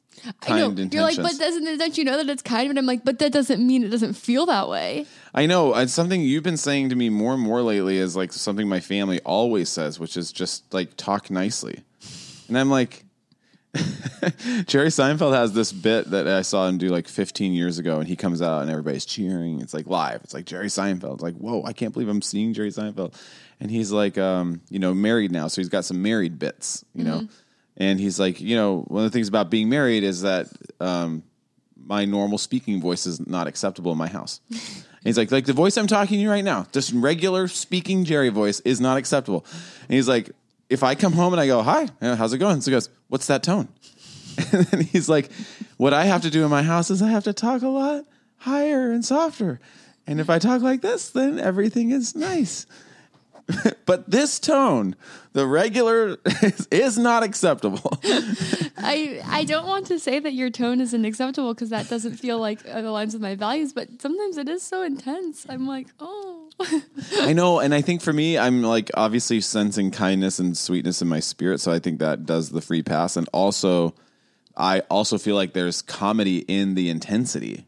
[0.47, 0.71] I know.
[0.71, 2.69] kind You're like, but doesn't don't you know that it's kind?
[2.69, 5.05] And I'm like, but that doesn't mean it doesn't feel that way.
[5.33, 5.75] I know.
[5.75, 8.79] It's something you've been saying to me more and more lately is like something my
[8.79, 11.83] family always says, which is just like talk nicely.
[12.47, 13.05] And I'm like,
[14.65, 18.07] Jerry Seinfeld has this bit that I saw him do like 15 years ago, and
[18.07, 19.61] he comes out and everybody's cheering.
[19.61, 20.21] It's like live.
[20.23, 21.15] It's like Jerry Seinfeld.
[21.15, 23.13] It's like, whoa, I can't believe I'm seeing Jerry Seinfeld.
[23.59, 27.03] And he's like, um, you know, married now, so he's got some married bits, you
[27.03, 27.27] know.
[27.79, 30.47] And he's like, you know, one of the things about being married is that
[30.79, 31.23] um,
[31.81, 34.41] my normal speaking voice is not acceptable in my house.
[34.49, 38.03] And he's like, like the voice I'm talking to you right now, just regular speaking
[38.03, 39.45] Jerry voice is not acceptable.
[39.87, 40.29] And he's like,
[40.69, 42.61] if I come home and I go, hi, how's it going?
[42.61, 43.69] So he goes, what's that tone?
[44.53, 45.31] And then he's like,
[45.75, 48.05] what I have to do in my house is I have to talk a lot
[48.37, 49.59] higher and softer.
[50.07, 52.65] And if I talk like this, then everything is nice.
[53.85, 54.95] but this tone,
[55.33, 57.99] the regular, is, is not acceptable.
[58.77, 62.39] I I don't want to say that your tone isn't acceptable because that doesn't feel
[62.39, 65.45] like it aligns with my values, but sometimes it is so intense.
[65.49, 66.49] I'm like, oh,
[67.19, 71.07] I know, and I think for me, I'm like obviously sensing kindness and sweetness in
[71.07, 73.95] my spirit, so I think that does the free pass, and also,
[74.55, 77.65] I also feel like there's comedy in the intensity.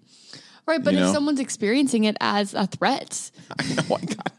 [0.72, 0.84] Right.
[0.84, 1.14] But You if know?
[1.14, 4.34] someone's experiencing it as a threat, I know I got,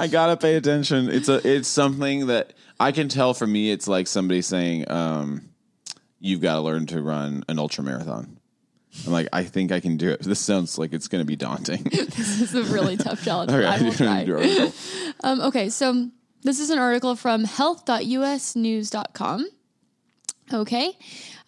[0.00, 1.08] I gotta pay attention.
[1.08, 3.70] It's a it's something that I can tell for me.
[3.70, 5.48] It's like somebody saying, um,
[6.20, 8.38] "You've got to learn to run an ultra marathon."
[9.04, 10.22] I'm like, I think I can do it.
[10.22, 11.82] This sounds like it's going to be daunting.
[11.84, 13.52] this is a really tough challenge.
[13.52, 14.24] Okay, I will try.
[15.22, 16.08] Um, okay, so
[16.42, 19.46] this is an article from health.usnews.com.
[20.52, 20.96] Okay,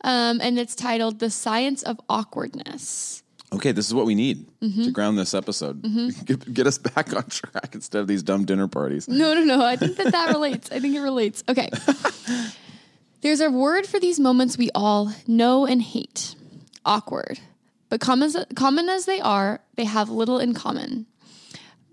[0.03, 4.85] um, and it's titled "The Science of Awkwardness." Okay, this is what we need Mm-hmm.
[4.85, 5.83] to ground this episode.
[6.27, 9.09] Get, get us back on track instead of these dumb dinner parties.
[9.09, 9.65] No, no, no.
[9.65, 10.71] I think that that relates.
[10.73, 11.43] I think it relates.
[11.49, 11.71] Okay.
[13.21, 16.35] There's a word for these moments we all know and hate
[16.85, 17.41] awkward.
[17.89, 21.07] But common as, common as they are, they have little in common,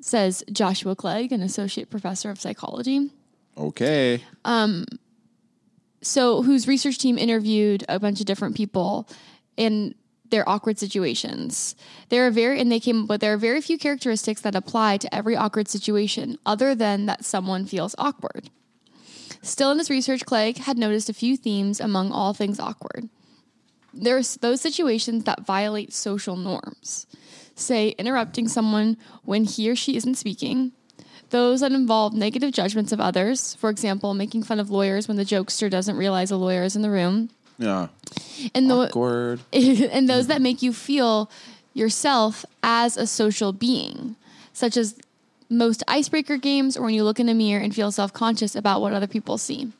[0.01, 3.09] says Joshua Clegg, an associate professor of psychology.
[3.57, 4.21] Okay.
[4.43, 4.85] Um,
[6.01, 9.07] So, whose research team interviewed a bunch of different people
[9.57, 9.95] in
[10.29, 11.75] their awkward situations.
[12.09, 15.13] There are very, and they came but there are very few characteristics that apply to
[15.13, 18.49] every awkward situation, other than that someone feels awkward.
[19.41, 23.09] Still in his research, Clegg had noticed a few themes among all things awkward.
[23.93, 27.07] There's those situations that violate social norms,
[27.55, 30.73] say interrupting someone when he or she isn't speaking,
[31.29, 35.25] those that involve negative judgments of others, for example, making fun of lawyers when the
[35.25, 37.87] jokester doesn't realize a lawyer is in the room, Yeah.
[38.53, 39.39] and, the, Awkward.
[39.53, 41.29] and those that make you feel
[41.73, 44.15] yourself as a social being,
[44.53, 44.95] such as
[45.49, 48.81] most icebreaker games or when you look in a mirror and feel self conscious about
[48.81, 49.71] what other people see.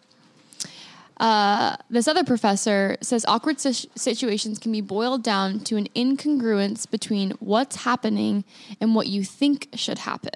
[1.17, 6.89] Uh, this other professor says awkward si- situations can be boiled down to an incongruence
[6.89, 8.43] between what's happening
[8.81, 10.33] and what you think should happen,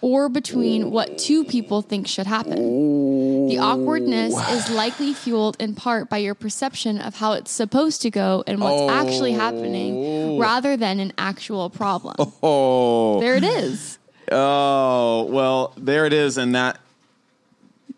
[0.00, 3.48] or between what two people think should happen.
[3.48, 8.10] The awkwardness is likely fueled in part by your perception of how it's supposed to
[8.10, 10.38] go and what's actually happening oh.
[10.38, 12.16] rather than an actual problem.
[12.42, 13.20] Oh.
[13.20, 13.98] There it is.
[14.30, 15.24] Oh.
[15.24, 16.78] Well, there it is, and that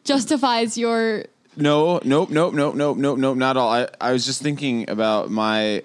[0.04, 1.24] Justifies your
[1.56, 3.70] No, nope, nope, nope, nope, nope, nope, not all.
[3.70, 5.82] I, I was just thinking about my.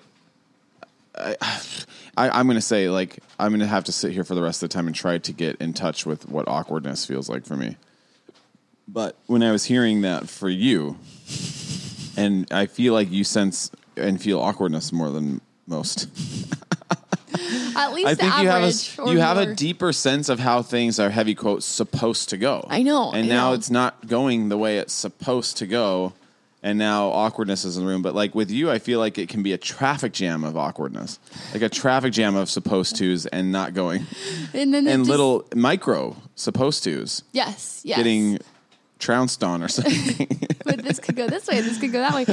[1.18, 1.36] I,
[2.18, 4.42] I, I'm going to say, like, I'm going to have to sit here for the
[4.42, 7.46] rest of the time and try to get in touch with what awkwardness feels like
[7.46, 7.78] for me.
[8.88, 10.98] But when I was hearing that for you,
[12.18, 16.08] and I feel like you sense and feel awkwardness more than most.
[17.76, 21.00] at least I think you have a you have a deeper sense of how things
[21.00, 22.66] are heavy quotes supposed to go.
[22.70, 23.56] I know, and I now know.
[23.56, 26.14] it's not going the way it's supposed to go,
[26.66, 28.02] and now awkwardness is in the room.
[28.02, 31.20] But like with you, I feel like it can be a traffic jam of awkwardness,
[31.54, 34.06] like a traffic jam of supposed tos and not going,
[34.54, 37.98] and then and just- little micro supposed tos yes, yes.
[37.98, 38.40] getting
[38.98, 40.28] trounced on or something.
[40.66, 42.26] but this could go this way, this could go that way.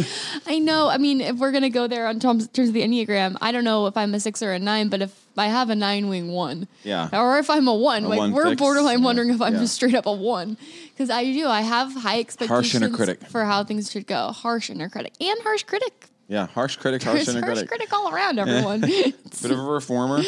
[0.46, 0.88] I know.
[0.88, 3.64] I mean, if we're gonna go there on terms, terms of the enneagram, I don't
[3.64, 6.28] know if I'm a six or a nine, but if I have a nine wing
[6.28, 7.08] one, Yeah.
[7.12, 9.54] or if I'm a one, A like one we're fix, borderline yeah, wondering if I'm
[9.54, 9.60] yeah.
[9.60, 10.56] just straight up a one,
[11.02, 11.46] because I do.
[11.48, 13.24] I have high expectations inner critic.
[13.28, 14.28] for how things should go.
[14.32, 16.08] Harsh inner critic and harsh critic.
[16.28, 18.42] yeah, harsh critic, harsh There's inner harsh critic, critic all around eh.
[18.42, 18.80] everyone.
[19.42, 20.22] bit of a reformer.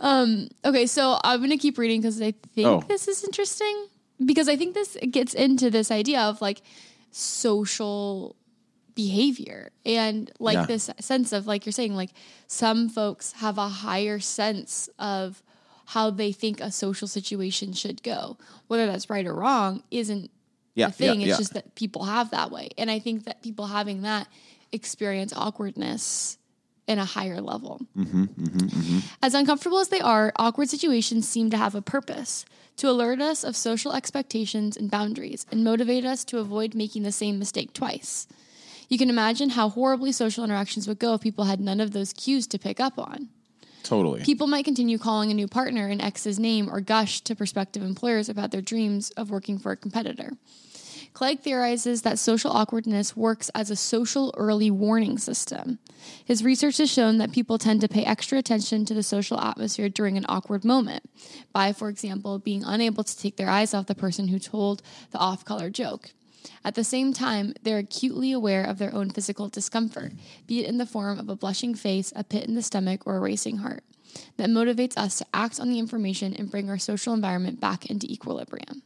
[0.00, 2.82] Um, okay, so I'm going to keep reading because I think Oh.
[2.88, 3.86] this is interesting
[4.24, 6.62] because I think this gets into this idea of like
[7.10, 8.36] social
[8.94, 10.66] behavior and like Yeah.
[10.66, 12.10] this sense of like you're saying like
[12.46, 15.42] some folks have a higher sense of
[15.86, 18.36] how they think a social situation should go.
[18.66, 20.30] Whether that's right or wrong isn't
[20.74, 21.20] Yeah, the thing.
[21.20, 21.36] yeah, it's yeah.
[21.38, 22.70] just that people have that way.
[22.76, 24.28] And I think that people having that
[24.72, 26.38] experience awkwardness
[26.86, 27.80] in a higher level.
[27.96, 28.98] Mm-hmm, mm-hmm, mm-hmm.
[29.22, 32.44] As uncomfortable as they are, awkward situations seem to have a purpose
[32.76, 37.12] to alert us of social expectations and boundaries and motivate us to avoid making the
[37.12, 38.26] same mistake twice.
[38.88, 42.12] You can imagine how horribly social interactions would go if people had none of those
[42.12, 43.30] cues to pick up on.
[43.86, 44.22] Totally.
[44.24, 48.28] People might continue calling a new partner an ex's name or gush to prospective employers
[48.28, 50.32] about their dreams of working for a competitor.
[51.12, 55.78] Clegg theorizes that social awkwardness works as a social early warning system.
[56.24, 59.88] His research has shown that people tend to pay extra attention to the social atmosphere
[59.88, 61.08] during an awkward moment,
[61.52, 64.82] by, for example, being unable to take their eyes off the person who told
[65.12, 66.10] the off color joke.
[66.64, 70.12] At the same time, they're acutely aware of their own physical discomfort,
[70.46, 73.16] be it in the form of a blushing face, a pit in the stomach, or
[73.16, 73.84] a racing heart,
[74.36, 78.10] that motivates us to act on the information and bring our social environment back into
[78.10, 78.82] equilibrium.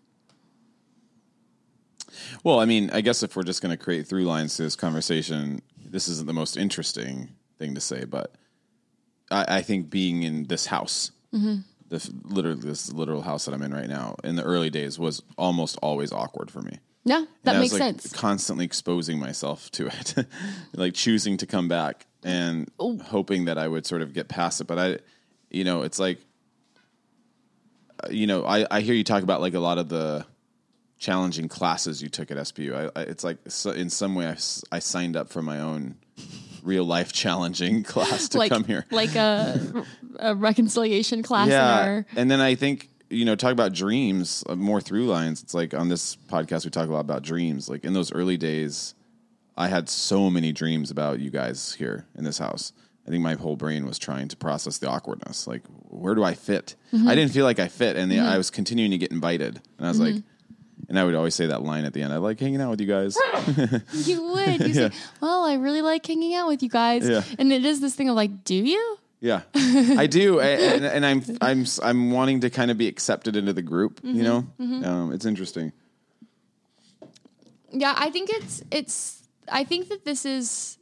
[2.42, 4.76] Well, I mean, I guess if we're just going to create through lines to this
[4.76, 8.34] conversation, this isn't the most interesting thing to say, but
[9.30, 11.60] I, I think being in this house, Mm-hmm.
[11.88, 15.22] this literally this literal house that I'm in right now, in the early days was
[15.38, 16.80] almost always awkward for me.
[17.10, 18.12] Yeah, that makes was, like, sense.
[18.12, 20.14] Constantly exposing myself to it,
[20.74, 24.68] like choosing to come back and hoping that I would sort of get past it.
[24.68, 24.98] But I,
[25.50, 26.18] you know, it's like,
[28.04, 30.24] uh, you know, I, I hear you talk about like a lot of the
[30.98, 32.92] challenging classes you took at SPU.
[32.94, 34.36] I, I, it's like so in some way I,
[34.70, 35.96] I signed up for my own
[36.62, 38.86] real life challenging class to like come here.
[38.92, 39.84] like a,
[40.20, 44.56] a reconciliation class yeah, our and then I think you know talk about dreams uh,
[44.56, 45.42] more through lines.
[45.42, 47.68] It's like on this podcast we talk a lot about dreams.
[47.68, 48.94] Like in those early days,
[49.56, 52.72] I had so many dreams about you guys here in this house.
[53.06, 55.46] I think my whole brain was trying to process the awkwardness.
[55.46, 56.76] Like, where do I fit?
[56.92, 57.08] Mm-hmm.
[57.08, 59.60] I didn't feel like I fit, and the, I was continuing to get invited.
[59.78, 60.14] And I was Mm-hmm.
[60.16, 60.24] like,
[60.88, 62.12] and I would always say that line at the end.
[62.12, 63.16] I like hanging out with you guys.
[63.92, 64.60] You would.
[64.60, 64.90] You say,
[65.20, 67.22] "Well, I really like hanging out with you guys," Yeah.
[67.38, 71.06] and it is this thing of like, "Do you?" Yeah, I do, I, and, and
[71.06, 74.00] I'm I'm I'm wanting to kind of be accepted into the group.
[74.00, 74.16] Mm-hmm.
[74.16, 75.72] You know, um, it's interesting.
[77.70, 79.28] Yeah, I think it's it's.
[79.52, 80.78] I think that this is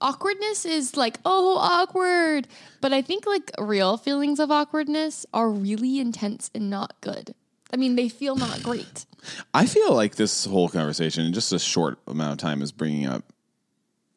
[0.00, 2.48] awkwardness is like oh awkward,
[2.80, 7.34] but I think like real feelings of awkwardness are really intense and not good.
[7.72, 9.04] I mean, they feel not great.
[9.54, 13.06] I feel like this whole conversation in just a short amount of time is bringing
[13.06, 13.24] up.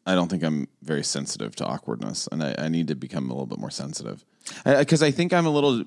[0.07, 3.33] I don't think I'm very sensitive to awkwardness, and I, I need to become a
[3.33, 4.23] little bit more sensitive
[4.63, 5.83] because I, think I'm a little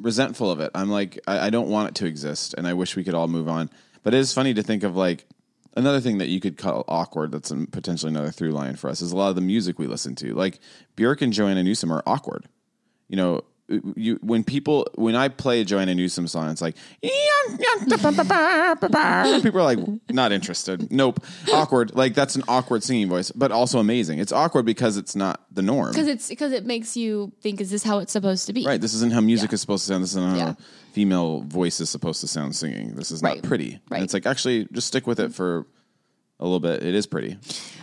[0.00, 0.72] resentful of it.
[0.74, 3.28] I'm like, I, I don't want it to exist, and I wish we could all
[3.28, 3.70] move on.
[4.02, 5.24] But it is funny to think of like
[5.76, 7.30] another thing that you could call awkward.
[7.30, 10.16] That's potentially another through line for us is a lot of the music we listen
[10.16, 10.34] to.
[10.34, 10.58] Like
[10.96, 12.48] Bjork and Joanna Newsom are awkward.
[13.08, 13.42] You know,
[13.96, 16.74] you when people when I play a Joanna Newsom song, it's like
[19.42, 19.78] people are like
[20.10, 20.90] not interested.
[20.90, 21.94] Nope, awkward.
[21.94, 24.18] Like that's an awkward singing voice, but also amazing.
[24.18, 25.90] It's awkward because it's not the norm.
[25.92, 28.64] Because it's because it makes you think, is this how it's supposed to be?
[28.64, 28.80] Right.
[28.80, 29.54] This isn't how music Yeah.
[29.54, 30.02] is supposed to sound.
[30.04, 30.50] This isn't how Yeah.
[30.50, 30.56] a
[30.92, 32.94] female voice is supposed to sound singing.
[32.94, 33.36] This is Right.
[33.36, 33.72] not pretty.
[33.72, 34.02] And Right.
[34.02, 35.66] it's like actually just stick with it for
[36.40, 36.84] a little bit.
[36.84, 37.36] It is pretty.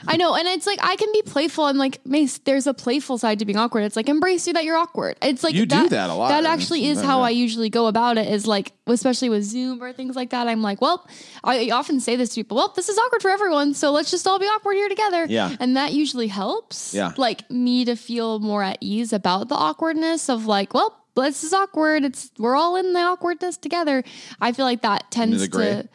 [0.08, 1.66] I know, and it's like I can be playful.
[1.66, 3.84] I'm like, Mace, there's a playful side to being awkward.
[3.84, 5.18] It's like embrace you that you're awkward.
[5.22, 6.30] It's like You do that a lot.
[6.30, 8.28] That actually is how I usually go about it.
[8.28, 10.48] Is like, especially with Zoom or things like that.
[10.48, 11.08] I'm like, well,
[11.44, 12.56] I often say this to people.
[12.58, 15.26] Well, this is awkward for everyone, so let's just all be awkward here together.
[15.28, 15.56] Yeah.
[15.60, 16.94] and that usually helps.
[16.94, 17.14] Yeah.
[17.18, 21.02] like me to feel more at ease about the awkwardness of like, well.
[21.18, 22.04] This is awkward.
[22.04, 24.04] It's we're all in the awkwardness together.
[24.42, 25.88] I feel like that tends to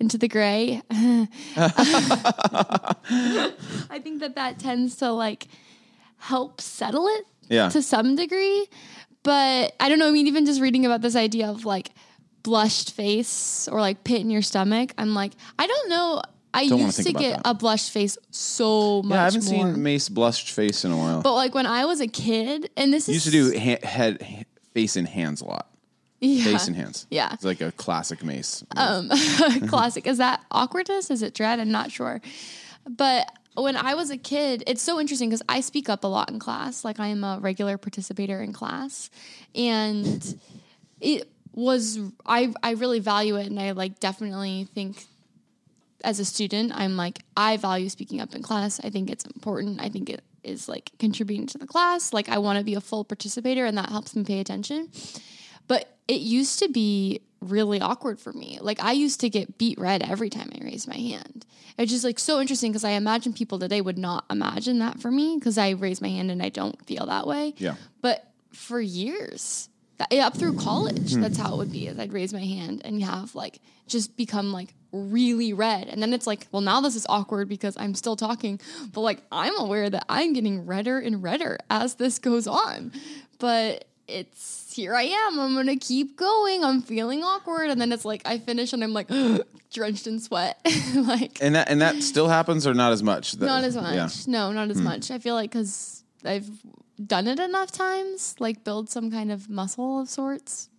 [0.00, 0.82] into the gray.
[0.90, 1.28] I
[4.02, 5.46] think that that tends to like
[6.18, 7.68] help settle it Yeah.
[7.70, 8.66] to some degree.
[9.22, 10.08] But I don't know.
[10.08, 11.90] I mean, even just reading about this idea of like
[12.42, 16.22] blushed face or like pit in your stomach, I'm like, I don't know.
[16.54, 17.50] I Don't used to get that.
[17.50, 19.74] a blushed face so much Yeah, I haven't more.
[19.74, 21.20] seen Mace blushed face in a while.
[21.20, 23.86] but like when I was a kid, and this You is used to do ha-
[23.86, 25.68] head, ha- face and hands a lot.
[26.20, 27.06] Yeah, Face and hands.
[27.10, 27.32] Yeah.
[27.32, 28.64] It's like a classic Mace.
[28.76, 29.08] Um,
[29.68, 30.06] classic.
[30.06, 31.10] Is that awkwardness?
[31.10, 31.60] Is it dread?
[31.60, 32.20] I'm not sure.
[32.88, 36.30] But when I was a kid, it's so interesting because I speak up a lot
[36.30, 36.84] in class.
[36.84, 39.10] Like I am a regular participator in class,
[39.54, 40.40] and
[41.00, 45.04] it was I I really value it, and I like definitely think
[46.04, 48.80] as a student, I'm like I value speaking up in class.
[48.82, 49.80] I think it's important.
[49.80, 52.12] I think it is like contributing to the class.
[52.12, 54.90] Like I want to be a full participator, and that helps me pay attention.
[55.66, 58.58] But it used to be really awkward for me.
[58.60, 61.46] Like I used to get beet red every time I raised my hand.
[61.76, 65.10] It's just like so interesting because I imagine people today would not imagine that for
[65.10, 67.54] me because I raise my hand and I don't feel that way.
[67.58, 67.76] Yeah.
[68.02, 71.20] But for years, that, up through college, hmm.
[71.20, 71.86] that's how it would be.
[71.86, 76.12] Is I'd raise my hand and have like just become like really red, and then
[76.12, 78.60] it's like, well, now this is awkward because I'm still talking,
[78.92, 82.92] but like I'm aware that I'm getting redder and redder as this goes on,
[83.38, 85.40] but it's here I am.
[85.40, 86.64] I'm gonna keep going.
[86.64, 89.08] I'm feeling awkward, and then it's like I finish and I'm like
[89.72, 90.60] drenched in sweat,
[90.94, 93.32] like and that and that still happens or not as much?
[93.32, 93.94] The- not as much.
[93.94, 94.08] Yeah.
[94.28, 94.84] No, not as hmm.
[94.84, 95.10] much.
[95.10, 96.48] I feel like because I've
[97.04, 100.70] done it enough times, like build some kind of muscle of sorts.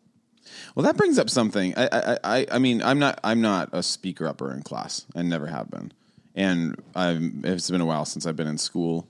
[0.73, 1.75] Well, that brings up something.
[1.77, 5.05] I, I, I, I mean, I'm not, I'm not a speaker upper in class.
[5.15, 5.91] I never have been,
[6.35, 9.07] and I'm, it's been a while since I've been in school.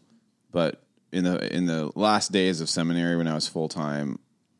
[0.52, 0.82] But
[1.12, 4.18] in the in the last days of seminary, when I was full time,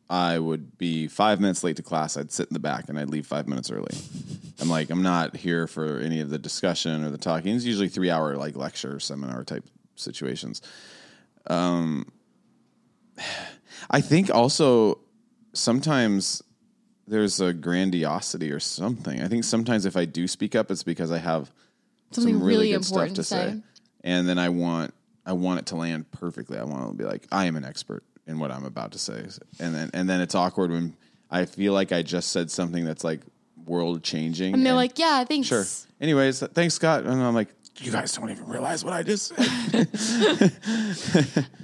[0.10, 2.18] I would be five minutes late to class.
[2.18, 3.96] I'd sit in the back and I'd leave five minutes early.
[4.62, 7.56] I'm like, I'm not here for any of the discussion or the talking.
[7.56, 10.62] It's usually three hour like lecture seminar type situations.
[11.48, 12.12] Um,
[13.90, 15.00] I think also
[15.54, 16.42] sometimes
[17.08, 19.22] there's a grandiosity or something.
[19.22, 21.52] I think sometimes if I do speak up, it's because I have
[22.12, 23.50] Something some really, really good stuff important to to say.
[23.52, 23.62] say.
[24.04, 24.94] and then I want
[25.26, 26.58] I want it to land perfectly.
[26.58, 29.26] I want to be like I am an expert in what I'm about to say,
[29.60, 30.96] and then and then it's awkward when
[31.32, 33.22] I feel like I just said something that's like
[33.66, 35.48] world changing, And they're like, yeah, thanks.
[35.48, 35.66] sure.
[36.02, 37.50] Anyways, thanks, Scott, and I'm like,
[37.82, 40.56] you guys don't even realize what I just said.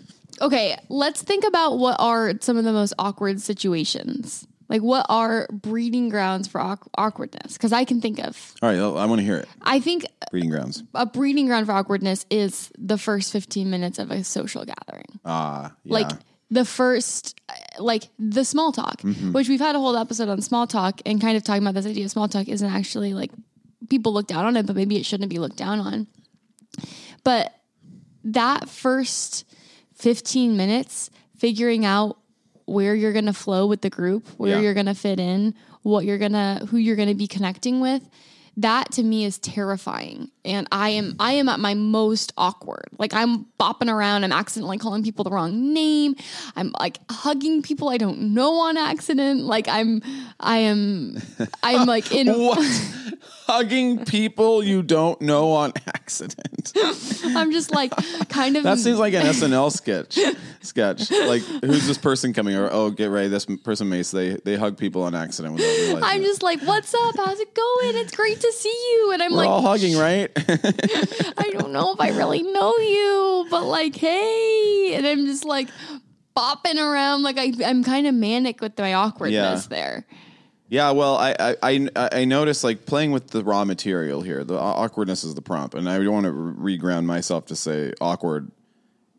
[0.42, 4.46] Okay, let's think about what are some of the most awkward situations.
[4.68, 7.54] Like, what are breeding grounds for awk- awkwardness?
[7.54, 8.54] Because I can think of.
[8.62, 9.48] All right, I want to hear it.
[9.62, 10.84] I think Breeding grounds.
[10.94, 15.06] a breeding ground for awkwardness is the first 15 minutes of a social gathering.
[15.24, 15.94] Ah, yeah.
[15.94, 16.12] Like,
[16.52, 19.32] the first, uh, like the small talk, Mm-hmm.
[19.32, 21.86] which we've had a whole episode on small talk and kind of talking about this
[21.86, 23.32] idea of small talk isn't actually like
[23.90, 26.08] people look down on it, but maybe it shouldn't be looked down on.
[27.24, 27.54] But
[28.24, 29.46] that first
[29.96, 32.18] 15 minutes, figuring out
[32.66, 34.60] where you're going to flow with the group, where Yeah.
[34.62, 37.80] you're going to fit in, what you're going to, who you're going to be connecting
[37.80, 38.02] with.
[38.58, 40.30] That to me is terrifying.
[40.46, 42.88] And I am I am at my most awkward.
[42.98, 46.16] Like I'm bopping around, I'm accidentally calling people the wrong name.
[46.56, 49.42] I'm like hugging people I don't know on accident.
[49.42, 50.02] Like I'm
[50.40, 51.18] I am
[51.64, 52.60] I'm like in what?
[53.48, 56.74] Hugging people you don't know on accident.
[57.26, 57.92] I'm just like
[58.28, 60.18] kind of That seems like an SNL sketch.
[60.62, 61.12] Sketch.
[61.12, 62.56] Like, who's this person coming?
[62.56, 63.28] Or oh, get ready.
[63.28, 65.60] This person may they they hug people on accident.
[65.62, 66.26] I'm it.
[66.26, 67.16] just like, what's up?
[67.18, 67.98] How's it going?
[67.98, 69.12] It's great to see you.
[69.14, 70.32] And I'm We're like, all hugging, right?
[71.38, 74.94] I don't know if I really know you, but like, hey.
[74.96, 75.70] And I'm just like
[76.36, 77.24] bopping around.
[77.24, 79.68] Like, I, I'm kind of manic with my awkwardness Yeah.
[79.70, 80.06] there.
[80.70, 80.92] yeah.
[80.92, 81.56] Well, I I
[81.96, 84.44] I, I noticed like playing with the raw material here.
[84.44, 88.52] The awkwardness is the prompt, and I don't want to reground myself to say awkward,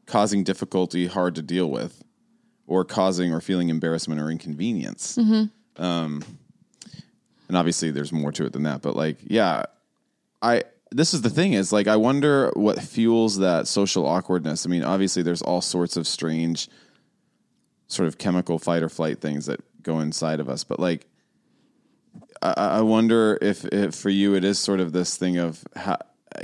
[0.07, 2.03] causing difficulty, hard to deal with,
[2.67, 5.19] or causing or feeling embarrassment or inconvenience.
[5.79, 6.23] Um,
[7.49, 8.83] and obviously, there's more to it than that.
[8.83, 9.65] But like, yeah,
[10.43, 14.67] I this is the thing is like I wonder what fuels that social awkwardness.
[14.67, 16.69] I mean, obviously there's all sorts of strange
[17.89, 21.07] sort of chemical fight or flight things that go inside of us, but like
[22.43, 25.99] I, I wonder if, if for you it is sort of this thing of how,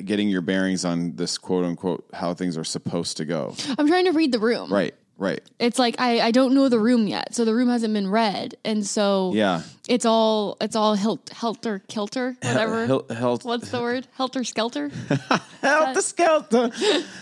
[0.05, 3.55] getting your bearings on this quote unquote how things are supposed to go.
[3.79, 4.73] I'm trying to read the room.
[4.73, 5.41] Right, right.
[5.59, 7.35] It's like I, I don't know the room yet.
[7.35, 8.57] So the room hasn't been read.
[8.65, 9.63] And so Yeah.
[9.89, 12.87] it's all it's all hilt, helter kilter, whatever.
[12.87, 14.07] Hel- hel- What's the word?
[14.17, 14.91] Helter skelter?
[15.63, 16.71] Helter skelter.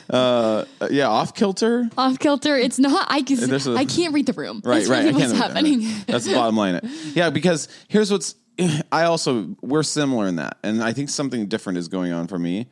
[0.09, 1.89] Uh, yeah, off kilter.
[1.99, 2.57] Off kilter.
[2.57, 4.63] It's not I can a- I can't read the room.
[4.65, 5.07] Right, That's right.
[5.07, 5.87] I what's happening.
[6.07, 6.81] That's the bottom line.
[7.15, 8.35] Yeah, because here's what's.
[8.93, 12.39] I also we're similar in that, and I think something different is going on for
[12.39, 12.67] me.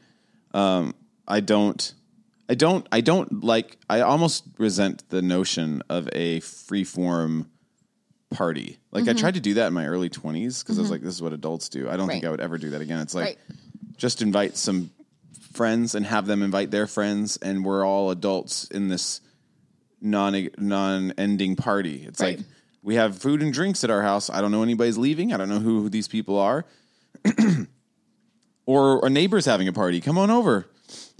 [0.54, 0.94] Um,
[1.26, 1.92] I don't.
[2.48, 2.86] I don't.
[2.90, 3.76] I don't like.
[3.90, 7.50] I almost resent the notion of a free form
[8.30, 8.78] party.
[8.90, 9.10] Like Mm-hmm.
[9.10, 11.22] I tried to do that in my early twenties because I was like, "This is
[11.22, 13.00] what adults do." I don't think I would ever do that again.
[13.00, 13.38] It's like Right.
[13.96, 14.90] just invite some
[15.52, 19.20] friends and have them invite their friends, and we're all adults in this
[20.00, 22.04] non non ending party.
[22.06, 22.38] It's Right.
[22.38, 22.46] like
[22.82, 24.30] we have food and drinks at our house.
[24.30, 25.32] I don't know anybody's leaving.
[25.34, 26.64] I don't know who, who these people are.
[28.66, 30.00] or a neighbor's having a party.
[30.00, 30.66] Come on over.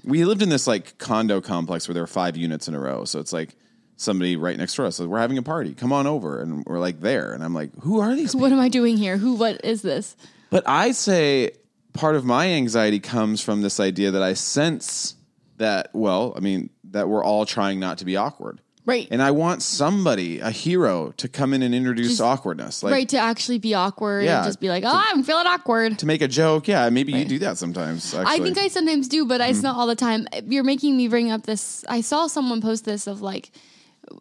[0.09, 3.05] We lived in this like condo complex where there were five units in a row.
[3.05, 3.55] So it's like
[3.97, 4.97] somebody right next to us.
[4.97, 5.75] So we're having a party.
[5.75, 6.41] Come on over.
[6.41, 7.33] And we're like there.
[7.33, 8.41] And I'm like, who are these people?
[8.41, 9.19] What am I doing here?
[9.19, 10.17] Who what is this?
[10.51, 11.53] But I say
[11.93, 15.17] part of my anxiety comes from this idea that I sense
[15.57, 18.61] that, well, I mean, that we're all trying not to be awkward.
[18.89, 19.07] Right.
[19.11, 22.83] And I want somebody, a hero, to come in and introduce awkwardness.
[22.83, 25.99] Like right to actually be awkward Yeah, and just be like, oh, I'm feeling awkward.
[25.99, 26.67] to make a joke.
[26.69, 28.15] Yeah, maybe you do that sometimes.
[28.15, 29.51] I think I sometimes do, but Mm-hmm.
[29.51, 30.27] it's not all the time.
[30.47, 31.85] You're making me bring up this.
[31.89, 33.51] I saw someone post this of like,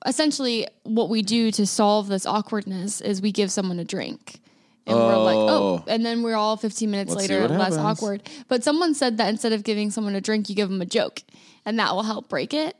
[0.06, 4.40] essentially, what we do to solve this awkwardness is we give someone a drink.
[4.86, 5.48] And we're like, oh,
[5.80, 5.84] Oh.
[5.88, 7.78] and then we're all 15 minutes Let's later less happens.
[8.00, 8.30] awkward.
[8.48, 11.24] But someone said that instead of giving someone a drink, you give them a joke,
[11.66, 12.76] and that will help break it.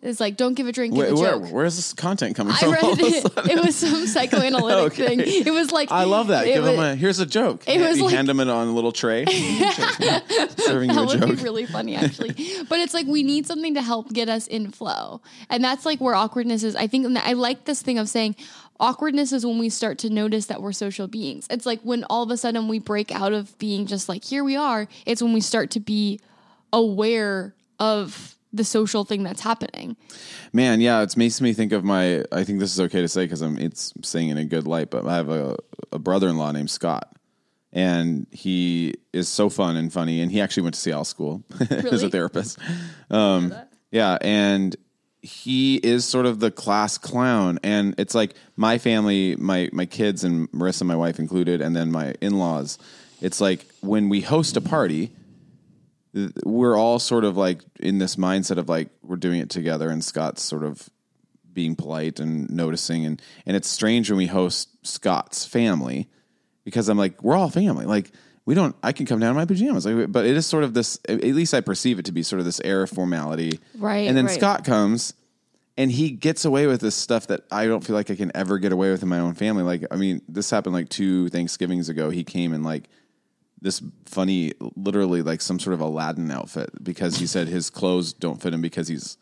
[0.00, 1.50] It's like, don't give a drink, give a where, joke.
[1.52, 2.72] where's this content coming I from?
[2.72, 3.50] read all of a it.
[3.50, 5.16] It was some psychoanalytic Okay.
[5.16, 5.46] thing.
[5.46, 6.44] It was like I love that.
[6.44, 7.64] Give was, them a here's a joke.
[7.66, 9.24] It was you like- hand them it on a little tray,
[10.58, 11.28] serving you a would joke.
[11.30, 12.34] be really funny actually
[12.68, 15.20] but it's like we need something to help get us in flow
[15.50, 18.34] and that's like where awkwardness is i think i like this thing of saying
[18.80, 22.22] awkwardness is when we start to notice that we're social beings it's like when all
[22.22, 25.32] of a sudden we break out of being just like here we are it's when
[25.32, 26.20] we start to be
[26.72, 29.96] aware of the social thing that's happening
[30.52, 32.24] Man, yeah, it makes me think of my.
[32.32, 33.58] I think this is okay to say because I'm.
[33.58, 35.56] It's saying in a good light, but I have a,
[35.92, 37.14] a brother-in-law named Scott,
[37.72, 42.02] and he is so fun and funny, and he actually went to Seattle School as
[42.02, 42.58] a therapist.
[43.10, 43.54] Um,
[43.90, 44.76] yeah, and
[45.20, 50.22] he is sort of the class clown and it's like my family my my kids
[50.22, 52.78] and marissa my wife included and then my in-laws
[53.20, 55.10] it's like when we host a party
[56.44, 60.04] we're all sort of like in this mindset of like we're doing it together and
[60.04, 60.88] scott's sort of
[61.52, 66.08] being polite and noticing and and it's strange when we host scott's family
[66.64, 68.12] because i'm like we're all family like
[68.44, 70.74] we don't i can come down in my pajamas like, but it is sort of
[70.74, 74.08] this at least i perceive it to be sort of this air of formality Right,
[74.08, 74.34] and then right.
[74.34, 75.14] scott comes
[75.78, 78.58] and he gets away with this stuff that I don't feel like I can ever
[78.58, 79.62] get away with in my own family.
[79.62, 82.10] Like, I mean, this happened like two Thanksgivings ago.
[82.10, 82.88] He came and like
[83.60, 88.40] this funny, literally like some sort of Aladdin outfit because he said his clothes don't
[88.40, 89.16] fit him because he's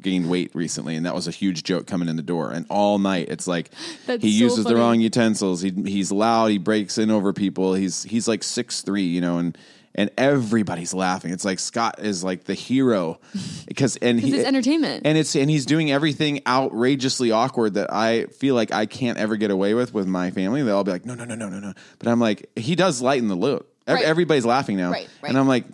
[0.00, 2.50] gained weight recently, and that was a huge joke coming in the door.
[2.50, 3.70] And all night, it's like
[4.06, 5.62] That's he so uses the wrong utensils.
[5.62, 6.50] He he's loud.
[6.50, 7.74] He breaks in over people.
[7.74, 9.56] He's he's like six three, you know, and.
[9.94, 11.32] And everybody's laughing.
[11.32, 13.20] It's like Scott is like the hero
[13.68, 15.02] because and he, it's entertainment.
[15.04, 19.36] and it's and he's doing everything outrageously awkward that I feel like I can't ever
[19.36, 20.62] get away with with my family.
[20.62, 21.74] They'll all be like, no, no, no, no, no, no.
[21.98, 23.66] But I'm like, he does lighten the load.
[23.86, 24.04] Ev- Right.
[24.04, 25.28] Everybody's laughing now, Right, right.
[25.28, 25.64] and I'm like,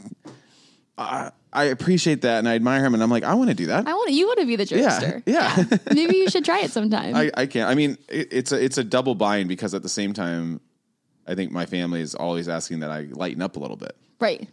[0.97, 3.67] I, I appreciate that and I admire him, and I'm like, I want to do
[3.67, 3.87] that.
[3.87, 5.23] I want you want to be the Yeah, jokester.
[5.27, 5.65] yeah.
[5.95, 7.15] Maybe you should try it sometime.
[7.15, 7.69] I, I can't.
[7.71, 10.61] I mean, it, it's a it's a double bind because at the same time,
[11.27, 13.97] I think my family is always asking that I lighten up a little bit.
[14.21, 14.49] right.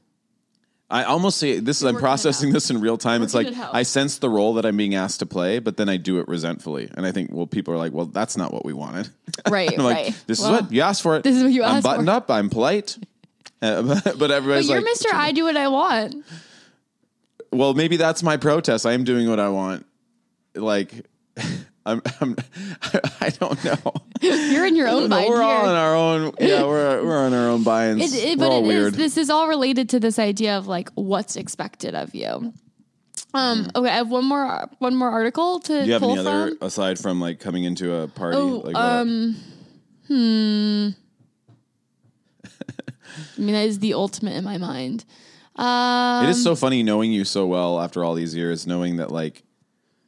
[0.88, 2.54] I almost say this is I'm working it processing out.
[2.54, 3.24] this in real time.
[3.24, 3.74] it's like Working it out.
[3.74, 6.28] I sense the role that I'm being asked to play, but then I do it
[6.28, 6.92] resentfully.
[6.94, 9.10] And I think, well, people are like, well, that's not what we wanted.
[9.50, 9.72] Right.
[9.80, 10.24] I'm like, right.
[10.28, 11.16] this Well, is what you asked for.
[11.18, 11.24] It.
[11.24, 12.30] this is what you I'm asked buttoned up.
[12.30, 13.00] I'm polite.
[13.62, 15.14] Uh, but But everybody's you're like, Mr.
[15.14, 16.16] I do what I want.
[17.52, 18.86] well, maybe that's my protest.
[18.86, 19.86] I am doing what I want.
[20.56, 21.06] Like,
[21.86, 22.36] I'm, I'm
[23.22, 23.94] I don't know.
[24.22, 26.34] You're in your own mind we're all in our own.
[26.40, 28.14] Yeah, we're we're on our own buy-ins.
[28.14, 28.94] It, it, we're but all it is- weird.
[28.96, 32.54] this is all related to this idea of like what's expected of you.
[33.34, 36.20] Um, okay, I have one more one more article to do you have pull any
[36.22, 36.66] other from.
[36.68, 38.38] aside from like coming into a party?
[38.38, 39.36] Oh, like, um,
[40.08, 40.90] hmm.
[43.38, 45.06] I mean, that is the ultimate in my mind.
[45.56, 49.12] Um, It is so funny knowing you so well after all these years, knowing that
[49.12, 49.44] like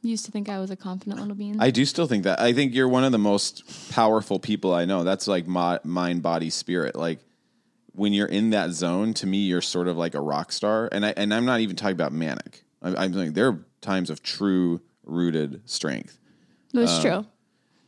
[0.02, 1.56] used to think I was a confident little bean.
[1.60, 2.40] I do still think that.
[2.40, 5.04] I think you're one of the most powerful people I know.
[5.04, 6.96] That's like my mind, body, spirit.
[6.96, 7.20] Like
[7.92, 10.88] when you're in that zone, to me, you're sort of like a rock star.
[10.92, 12.62] And I and I'm not even talking about manic.
[12.82, 16.18] I'm, I'm saying there are times of true rooted strength.
[16.72, 17.26] That's true.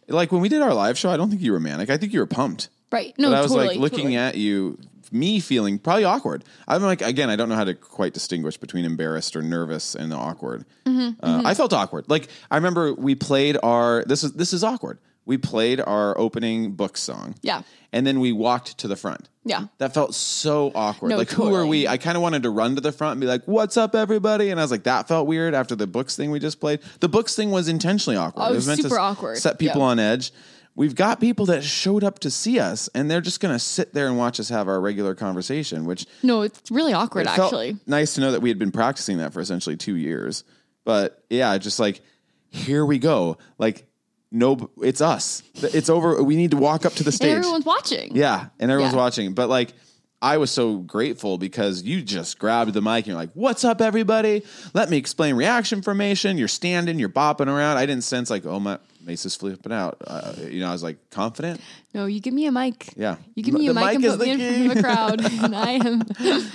[0.09, 1.91] Like when we did our live show, I don't think you were manic.
[1.91, 2.71] I think you were pumped.
[2.91, 3.15] Right.
[3.19, 4.17] No, but I was totally, like looking totally.
[4.17, 4.79] at you,
[5.13, 6.45] me feeling probably awkward.
[6.69, 10.13] I'm like, again, I don't know how to quite distinguish between embarrassed or nervous and
[10.13, 10.65] awkward.
[10.87, 12.05] Mm-hmm, uh, I felt awkward.
[12.09, 14.99] Like I remember we played our this is this is awkward.
[15.27, 17.35] We played our opening book song.
[17.43, 17.63] Yeah.
[17.93, 19.29] and then we walked to the front.
[19.45, 19.67] Yeah.
[19.79, 21.11] That felt so awkward.
[21.11, 21.87] No, like, who are we?
[21.87, 24.51] I kind of wanted to run to the front and be like, "What's up, everybody?"
[24.51, 26.81] And I was like, that felt weird after the books thing we just played.
[27.01, 28.43] The books thing was intentionally awkward.
[28.45, 29.39] Oh, it was meant super to awkward.
[29.39, 29.87] set people Yeah.
[29.89, 30.33] on edge.
[30.77, 33.93] We've got people that showed up to see us, and they're just going to sit
[33.93, 37.77] there and watch us have our regular conversation, which No, it's really awkward, it actually.
[37.87, 40.45] nice to know that we had been practicing that for essentially two years.
[40.85, 42.01] But yeah, just like
[42.49, 43.37] here we go.
[43.59, 43.87] Like
[44.33, 45.43] no, it's us.
[45.57, 46.23] It's over.
[46.23, 47.37] We need to walk up to the And stage.
[47.37, 48.15] everyone's watching.
[48.15, 49.01] Yeah, and everyone's Yeah.
[49.01, 49.35] watching.
[49.35, 49.73] But like,
[50.23, 53.81] I was so grateful because you just grabbed the mic and you're like, "What's up,
[53.81, 54.45] everybody?
[54.73, 57.77] Let me explain reaction formation." You're standing, you're bopping around.
[57.79, 60.83] I didn't sense like, "Oh my, Mace is flipping out." Uh, you know, I was
[60.83, 61.61] like confident.
[61.95, 62.93] No, you give me a mic.
[62.97, 63.17] Yeah.
[63.35, 65.33] You give me a The mic, mic and put me in front of a crowd,
[65.45, 66.03] and I am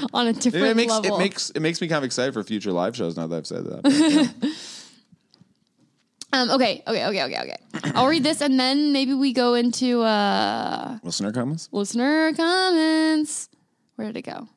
[0.13, 1.15] on a different It makes level.
[1.15, 3.17] it makes it makes me kind of excited for future live shows.
[3.17, 3.93] Now that I've said that, But,
[6.33, 6.41] yeah.
[6.41, 7.91] um, okay, okay, okay, okay, okay.
[7.95, 11.69] I'll read this, and then maybe we go into uh, listener comments.
[11.71, 13.49] listener comments.
[13.95, 14.47] Where did it go?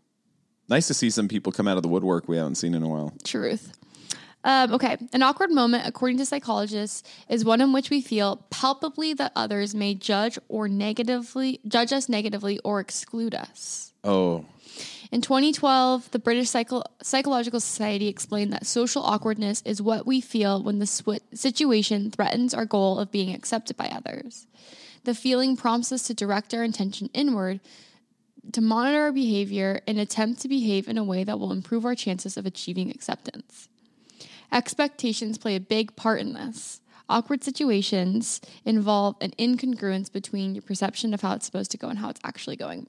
[0.68, 2.88] Nice to see some people come out of the woodwork we haven't seen in a
[2.88, 3.14] while.
[3.24, 3.72] Truth.
[4.48, 9.12] Um, okay, an awkward moment, according to psychologists, is one in which we feel palpably
[9.12, 13.92] that others may judge or negatively judge us negatively or exclude us.
[14.02, 14.46] Oh,
[15.12, 20.62] In 2012, the British Psycho- Psychological Society explained that social awkwardness is what we feel
[20.62, 24.46] when the swi- situation threatens our goal of being accepted by others.
[25.04, 27.60] The feeling prompts us to direct our attention inward,
[28.52, 31.94] to monitor our behavior, and attempt to behave in a way that will improve our
[31.94, 33.68] chances of achieving acceptance.
[34.52, 36.80] Expectations play a big part in this.
[37.08, 41.98] Awkward situations involve an incongruence between your perception of how it's supposed to go and
[41.98, 42.86] how it's actually going.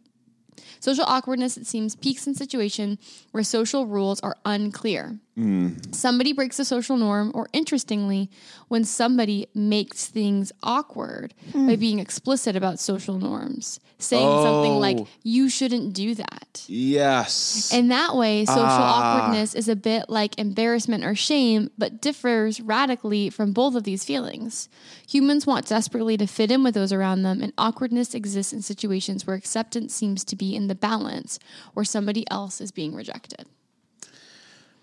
[0.80, 2.98] Social awkwardness, it seems, peaks in situation
[3.32, 5.20] where social rules are unclear.
[5.38, 5.94] Mm.
[5.94, 8.30] Somebody breaks the social norm, or interestingly,
[8.68, 11.80] when somebody makes things awkward by mm.
[11.80, 15.08] being explicit about social norms, saying something like, Oh.
[15.24, 16.64] you shouldn't do that.
[16.68, 17.72] Yes.
[17.74, 19.20] In that way, social Ah.
[19.20, 24.06] awkwardness is a bit like embarrassment or shame, but differs radically from both of these
[24.06, 24.70] feelings.
[25.10, 29.28] Humans want desperately to fit in with those around them, and awkwardness exists in situations
[29.28, 31.38] where acceptance seems to be in the balance,
[31.74, 33.46] where somebody else is being rejected.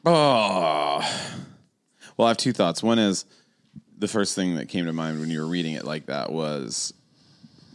[0.04, 1.00] Oh.
[2.16, 2.82] Well, I have two thoughts.
[2.82, 3.24] One is
[3.98, 6.92] the first thing that came to mind when you were reading it like that was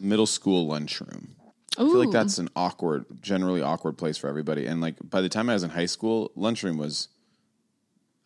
[0.01, 1.35] middle school lunchroom.
[1.77, 4.65] I feel like that's an awkward, generally awkward place for everybody.
[4.65, 7.07] And like by the time I was in high school, lunchroom was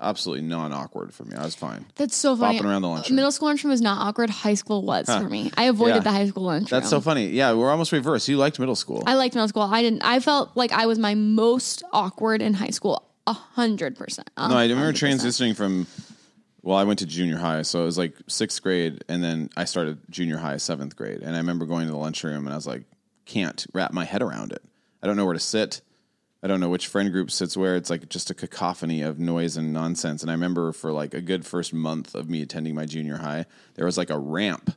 [0.01, 1.35] absolutely non awkward for me.
[1.35, 1.85] I was fine.
[1.95, 2.59] That's so funny.
[2.59, 3.15] Bopping around the lunchroom.
[3.15, 4.29] Middle school lunchroom was not awkward.
[4.31, 5.51] High school was for me.
[5.57, 5.99] I avoided Yeah.
[6.01, 6.79] the high school lunchroom.
[6.79, 7.27] That's so funny.
[7.27, 8.27] Yeah, we're almost reversed.
[8.27, 9.03] You liked middle school.
[9.05, 9.61] I liked middle school.
[9.63, 10.01] I didn't.
[10.03, 13.03] I felt like I was my most awkward in high school.
[13.27, 14.29] A hundred percent.
[14.37, 15.87] No, I remember transitioning from.
[16.65, 19.65] Well, I went to junior high, so it was like sixth grade, and then I
[19.65, 22.65] started junior high, seventh grade, and I remember going to the lunchroom, and I was
[22.65, 22.85] like,
[23.25, 24.63] can't wrap my head around it.
[25.03, 25.81] I don't know where to sit.
[26.41, 27.75] I don't know which friend group sits where.
[27.75, 30.23] It's like just a cacophony of noise and nonsense.
[30.23, 33.45] And I remember for like a good first month of me attending my junior high,
[33.75, 34.75] there was like a ramp,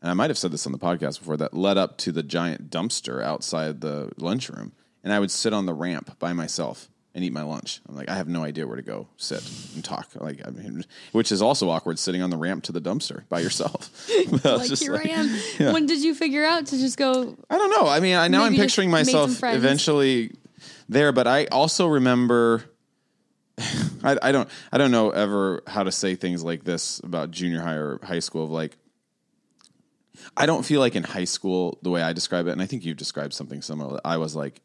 [0.00, 2.22] and I might have said this on the podcast before that led up to the
[2.22, 4.70] giant dumpster outside the lunchroom,
[5.02, 7.80] and I would sit on the ramp by myself and eat my lunch.
[7.88, 9.40] I'm like, I have no idea where to go sit
[9.74, 10.08] and talk.
[10.16, 13.40] Like, I mean, which is also awkward sitting on the ramp to the dumpster by
[13.40, 13.90] yourself.
[14.30, 15.72] But I was Like here like- I am.
[15.72, 17.36] When did you figure out to just go?
[17.48, 17.88] I don't know.
[17.88, 20.32] I mean, I now I'm picturing myself eventually
[20.88, 22.64] there, but I also remember.
[24.02, 24.48] I, I don't.
[24.72, 28.18] I don't know ever how to say things like this about junior high or high
[28.18, 28.42] school.
[28.42, 28.76] Of like,
[30.36, 32.84] I don't feel like in high school the way I describe it, and I think
[32.84, 34.00] you've described something similar.
[34.04, 34.60] I was like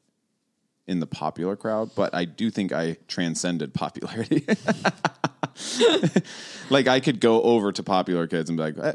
[0.90, 4.44] in the popular crowd, but I do think I transcended popularity.
[6.72, 8.94] like I could go over to popular kids and be like, eh,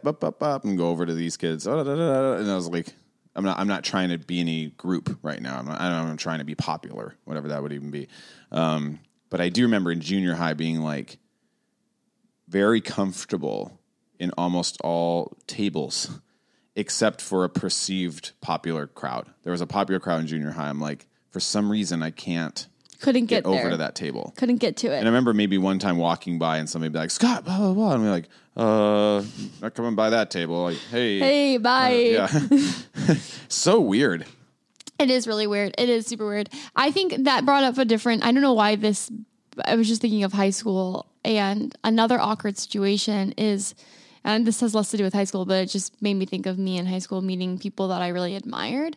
[0.64, 2.88] and go over to these kids, oh, da, da, da, and I was like,
[3.36, 5.56] I'm not, I'm not trying to be any group right now.
[5.56, 8.08] I'm not, I'm trying to be popular, whatever that would even be.
[8.50, 8.98] Um,
[9.30, 11.18] but I do remember in junior high being like
[12.48, 13.78] very comfortable
[14.18, 16.10] in almost all tables,
[16.74, 19.28] except for a perceived popular crowd.
[19.44, 20.68] There was a popular crowd in junior high.
[20.68, 22.64] I'm like, for some reason, I can't
[23.00, 23.70] Couldn't get, get over there.
[23.70, 24.32] to that table.
[24.36, 24.98] Couldn't get to it.
[24.98, 27.72] And I remember maybe one time walking by and somebody be like, Scott, blah, blah,
[27.74, 27.92] blah.
[27.94, 29.24] And I'm like, uh,
[29.60, 30.62] not coming by that table.
[30.62, 31.18] Like, hey.
[31.18, 31.90] hey, bye.
[31.90, 32.28] Yeah.
[33.48, 34.26] so weird.
[35.00, 35.74] It is really weird.
[35.76, 36.50] It is super weird.
[36.76, 38.24] I think that brought up a different.
[38.24, 39.10] I don't know why this.
[39.64, 43.74] I was just thinking of high school and another awkward situation is,
[44.22, 46.46] and this has less to do with high school, but it just made me think
[46.46, 48.96] of me in high school meeting people that I really admired.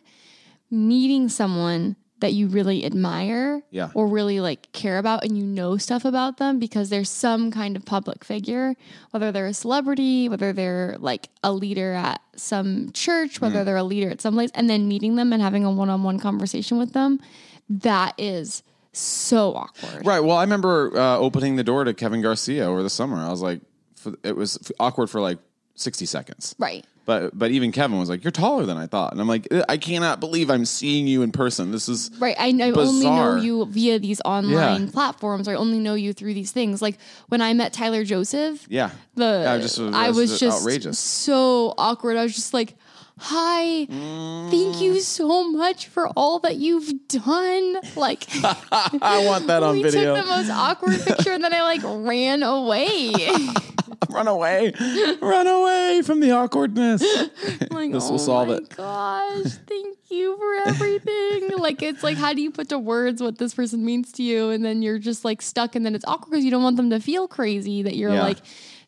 [0.70, 3.90] Meeting someone that you really admire Yeah.
[3.94, 7.76] or really like care about and you know stuff about them because there's some kind
[7.76, 8.74] of public figure,
[9.12, 13.84] whether they're a celebrity, whether they're like a leader at some church, whether they're a
[13.84, 16.76] leader at some place, and then meeting them and having a one on one conversation
[16.78, 17.20] with them,
[17.68, 18.62] that is
[18.92, 20.04] so awkward.
[20.04, 20.20] Right.
[20.20, 23.16] Well, I remember uh, opening the door to Kevin Garcia over the summer.
[23.18, 23.60] I was like,
[23.94, 25.38] for, it was awkward for like
[25.76, 26.56] 60 seconds.
[26.58, 26.84] Right.
[27.08, 29.78] But but even Kevin was like, "You're taller than I thought," and I'm like, I
[29.78, 31.70] cannot believe I'm seeing you in person.
[31.70, 32.36] This is Right.
[32.38, 34.92] I, I only know you via these online Yeah.
[34.92, 35.48] platforms.
[35.48, 36.82] Or I only know you through these things.
[36.82, 36.98] Like
[37.28, 38.90] when I met Tyler Joseph, yeah.
[39.14, 40.98] the I just was, I was just outrageous.
[40.98, 42.18] so awkward.
[42.18, 42.76] I was just like,
[43.16, 45.00] "Hi, thank you mm.
[45.00, 48.26] so much for all that you've done." Like,
[48.70, 50.14] I want that on we video.
[50.14, 53.14] took the most awkward picture, and then I like ran away.
[54.10, 54.72] Run away,
[55.20, 57.02] run away from the awkwardness.
[57.70, 61.50] like, This oh will solve my it." Gosh, thank you for everything.
[61.58, 64.50] like, it's like, how do you put to words what this person means to you,
[64.50, 66.90] and then you're just like stuck, and then it's awkward because you don't want them
[66.90, 68.22] to feel crazy that you're Yeah.
[68.22, 68.38] like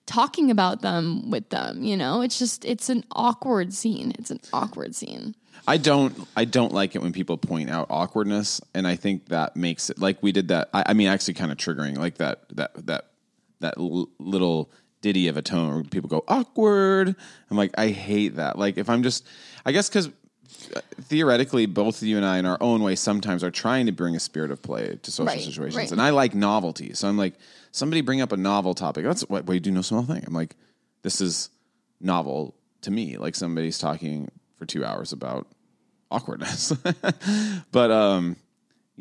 [0.07, 1.83] talking about them with them.
[1.83, 4.13] You know, it's just it's an awkward scene.
[4.19, 5.35] It's an awkward scene.
[5.69, 9.57] I don't I don't like it when people point out awkwardness, and I think that
[9.57, 10.71] makes it like we did that.
[10.73, 13.07] I, I mean, actually, kind of triggering, like that that that
[13.61, 14.71] that l- little
[15.03, 17.15] ditty of a tone where people go awkward.
[17.51, 18.59] I'm like, I hate that.
[18.59, 19.27] Like, if I'm just,
[19.65, 20.11] I guess because
[21.03, 24.21] theoretically, both you and I, in our own way, sometimes are trying to bring a
[24.21, 25.93] spirit of play to social Right, situations, right.
[25.93, 26.93] and I like novelty.
[26.95, 27.35] So I'm like,
[27.73, 29.05] somebody bring up a novel topic.
[29.05, 29.71] That's what we do.
[29.71, 30.23] No small thing.
[30.27, 30.57] I'm like,
[31.03, 31.51] this is
[32.01, 33.17] novel to me.
[33.17, 35.47] Like somebody's talking for two hours about
[36.11, 36.73] awkwardness.
[37.73, 38.37] but um,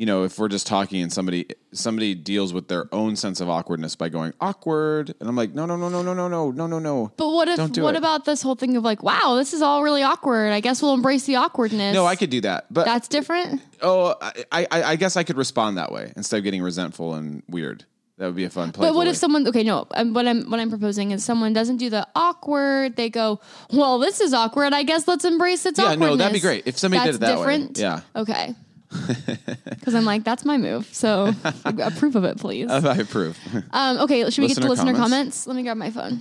[0.00, 3.50] you know, if we're just talking and somebody somebody deals with their own sense of
[3.50, 6.66] awkwardness by going awkward, and I'm like, no, no, no, no, no, no, no, no,
[6.66, 7.12] no, no.
[7.18, 7.98] But what if Don't do what it.
[7.98, 10.52] about this whole thing of like, wow, this is all really awkward.
[10.52, 11.92] I guess we'll embrace the awkwardness.
[11.92, 13.60] No, I could do that, but That's different.
[13.82, 14.14] oh,
[14.50, 17.84] I, I, I guess I could respond that way instead of getting resentful and weird.
[18.16, 18.72] That would be a fun.
[18.72, 18.88] play.
[18.88, 19.46] But what if someone?
[19.48, 19.86] Okay, no.
[19.92, 22.96] um, What I'm what I'm proposing is someone doesn't do the awkward.
[22.96, 23.40] They go,
[23.70, 24.72] well, this is awkward.
[24.72, 26.66] I guess let's embrace its Yeah, no, that'd be great.
[26.66, 27.58] If somebody did it that way.
[27.58, 27.78] different.
[27.78, 28.00] Yeah.
[28.16, 28.54] Okay.
[29.68, 30.86] Because I'm like, that's my move.
[30.92, 31.32] So
[31.64, 32.70] approve of it, please.
[32.70, 33.38] I approve.
[33.70, 35.00] Um, okay, should we get to Listener comments?
[35.00, 35.46] comments?
[35.46, 36.20] Let me grab my phone.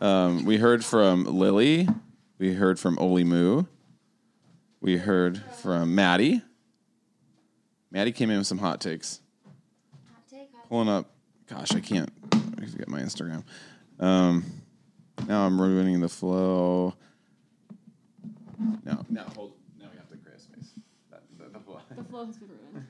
[0.00, 1.88] Um, we heard from Lily.
[2.38, 3.64] We heard from Oli Moo.
[4.80, 6.42] We heard from Maddie.
[7.90, 9.20] Maddie came in with some hot takes.
[10.68, 11.10] Pulling up.
[11.48, 12.10] Gosh, I can't.
[12.32, 13.44] I get my Instagram.
[14.00, 14.44] Um,
[15.28, 16.94] now I'm ruining the flow.
[18.84, 19.52] No, no, hold.
[19.78, 20.72] Now we have to create a space.
[21.10, 21.22] That,
[21.96, 22.26] the, the flow.
[22.26, 22.86] Has been ruined.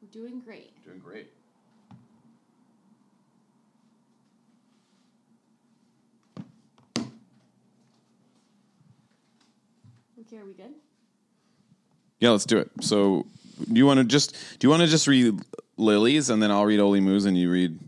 [0.00, 0.72] We're doing great.
[0.84, 1.30] Doing great.
[10.20, 10.72] Okay, are we good?
[12.20, 12.70] Yeah, let's do it.
[12.80, 13.26] So,
[13.70, 15.38] do you want to just do you want to just read
[15.76, 17.78] Lily's and then I'll read Oli Moo's and you read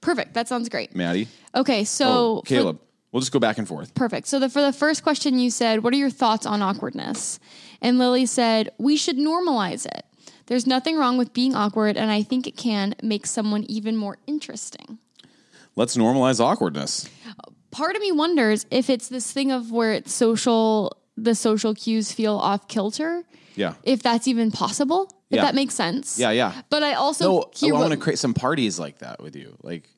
[0.00, 0.34] Perfect.
[0.34, 0.94] That sounds great.
[0.96, 1.28] Maddie?
[1.54, 2.80] Okay, so Oh, for- Caleb.
[3.16, 3.94] We'll just go back and forth.
[3.94, 4.26] Perfect.
[4.26, 7.40] So the, for the first question, you said, "What are your thoughts on awkwardness?"
[7.80, 10.04] And Lily said, "We should normalize it.
[10.48, 14.18] There's nothing wrong with being awkward, and I think it can make someone even more
[14.26, 14.98] interesting."
[15.76, 17.08] Let's normalize awkwardness.
[17.70, 22.12] Part of me wonders if it's this thing of where it's social, the social cues
[22.12, 23.24] feel off kilter.
[23.54, 23.76] Yeah.
[23.82, 25.42] If that's even possible, if Yeah.
[25.46, 26.18] that makes sense.
[26.18, 26.52] Yeah, yeah.
[26.68, 29.36] But I also No, hear oh, I want to create some parties like that with
[29.36, 29.56] you.
[29.62, 29.88] Like,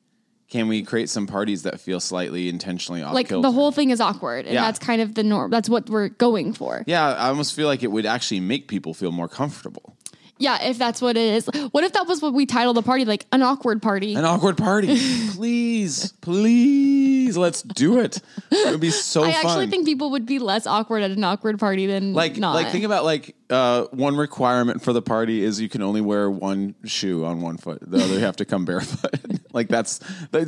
[0.50, 4.00] can we create some parties that feel slightly intentionally off like the whole thing is
[4.00, 4.62] awkward, and Yeah.
[4.62, 5.50] that's kind of the norm.
[5.50, 6.84] That's what we're going for.
[6.86, 9.94] Yeah, I almost feel like it would actually make people feel more comfortable.
[10.38, 11.50] Yeah, if that's what it is.
[11.72, 14.14] What if that was what we titled the party, like an awkward party?
[14.14, 14.88] An awkward party.
[15.32, 18.20] please, please, let's do it.
[18.50, 19.46] It would be so I fun.
[19.46, 22.54] actually think people would be less awkward at an awkward party than like not.
[22.54, 26.30] like think about like uh, one requirement for the party is you can only wear
[26.30, 27.78] one shoe on one foot.
[27.82, 29.20] The other you have to come barefoot.
[29.52, 30.00] like that's,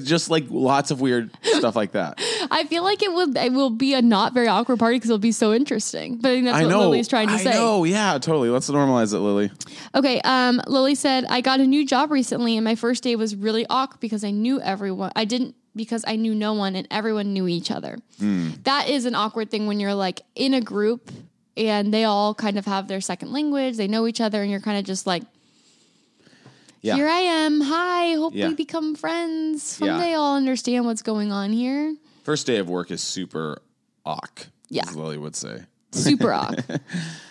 [0.05, 2.21] just like lots of weird stuff like that.
[2.51, 5.19] I feel like it will it will be a not very awkward party because it'll
[5.19, 6.19] be so interesting.
[6.19, 6.81] But I think that's I what know.
[6.81, 7.53] Lily's trying to I say.
[7.53, 7.85] know.
[7.85, 8.51] Yeah, totally.
[8.51, 9.51] Let's normalize it, Lily.
[9.95, 13.35] Okay, um, Lily said, I got a new job recently and my first day was
[13.37, 15.13] really awkward because I knew everyone.
[15.17, 17.99] I didn't because I knew no one and everyone knew each other.
[18.19, 18.51] Hmm.
[18.65, 21.11] That is an awkward thing when you're like in a group
[21.57, 24.61] and they all kind of have their second language, they know each other, and you're
[24.61, 25.23] kind of just like,
[26.83, 26.97] Yeah.
[26.97, 27.61] Here I am.
[27.61, 28.15] Hi.
[28.15, 28.49] Hope Yeah.
[28.49, 29.79] we become friends.
[29.81, 29.89] Yeah.
[29.99, 31.95] Someday I'll understand what's going on here.
[32.25, 33.61] First day of work is super
[34.07, 34.47] awk.
[34.71, 34.85] Yeah.
[34.89, 35.65] as Lily would say.
[35.93, 36.81] Super awkward.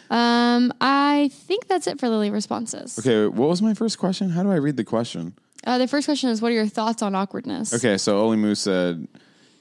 [0.10, 2.98] Um, I think that's it for Lily responses.
[3.00, 4.30] Okay, what was my first question?
[4.30, 5.34] How do I read the question?
[5.66, 7.74] Uh, the first question is, what are your thoughts on awkwardness?
[7.74, 9.08] Okay, so Oli Moo said,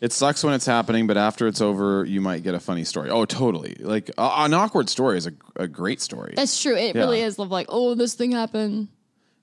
[0.00, 3.10] "It sucks when it's happening, but after it's over, you might get a funny story."
[3.10, 3.74] Oh, totally.
[3.80, 6.76] Like uh, an awkward story is a, a great story, That's true.
[6.76, 7.02] It Yeah.
[7.02, 8.88] really is love like, oh, this thing happened.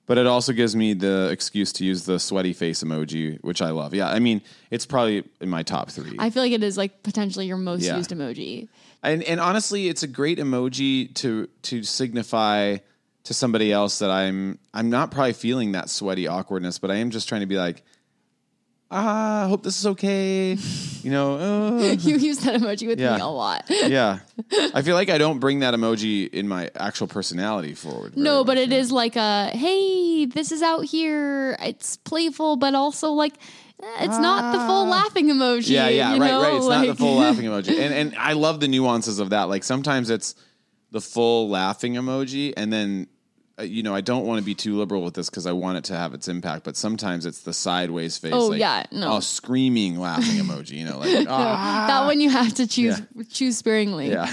[0.07, 3.69] but it also gives me the excuse to use the sweaty face emoji, which I
[3.71, 3.93] love.
[3.93, 4.41] Yeah, I mean,
[4.71, 6.15] it's probably in my top three.
[6.17, 7.97] I feel like it is like potentially your most Yeah.
[7.97, 8.69] used emoji.
[9.03, 12.77] And and honestly, it's a great emoji to to signify
[13.23, 17.09] to somebody else that I'm I'm not probably feeling that sweaty awkwardness, but I am
[17.11, 17.83] just trying to be like,
[18.91, 20.53] ah, I hope this is okay.
[21.03, 21.37] You know,
[21.79, 23.15] uh, you use that emoji with Yeah.
[23.15, 23.65] me a lot.
[23.69, 24.19] yeah.
[24.73, 28.15] I feel like I don't bring that emoji in my actual personality forward.
[28.17, 31.55] No, much, but it is like a hey, this is out here.
[31.61, 33.33] It's playful, but also like
[33.79, 35.69] it's not the full laughing emoji.
[35.69, 36.41] Yeah, yeah, you right, know?
[36.41, 36.55] right.
[36.55, 39.43] It's not the full laughing emoji, and and I love the nuances of that.
[39.43, 40.35] Like sometimes it's
[40.91, 43.07] the full laughing emoji, and then
[43.59, 45.77] uh, you know I don't want to be too liberal with this because I want
[45.77, 46.63] it to have its impact.
[46.63, 48.33] But sometimes it's the sideways face.
[48.33, 49.13] Oh, like, yeah, no.
[49.13, 50.71] oh, screaming laughing emoji.
[50.71, 53.01] You know, like ah, that one you have to choose
[53.31, 54.09] choose sparingly.
[54.11, 54.29] yeah.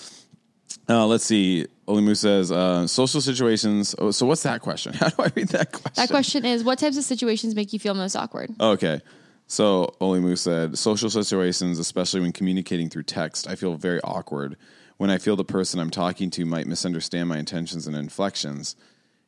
[0.88, 1.66] uh, let's see.
[1.86, 3.94] Olimu says uh, social situations.
[3.98, 4.92] Oh, so what's that question?
[4.94, 5.92] How do I read that question?
[5.94, 8.50] That question is, what types of situations make you feel most awkward?
[8.60, 9.00] Okay.
[9.46, 14.56] So Olimu said, social situations, especially when communicating through text, I feel very awkward
[14.96, 18.76] when I feel the person I'm talking to might misunderstand my intentions and inflections.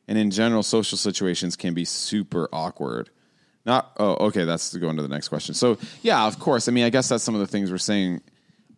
[0.07, 3.09] And in general, social situations can be super awkward.
[3.65, 5.53] Not oh, okay, that's going to the next question.
[5.53, 6.69] So yeah, of course.
[6.69, 8.21] I mean, I guess that's some of the things we're saying.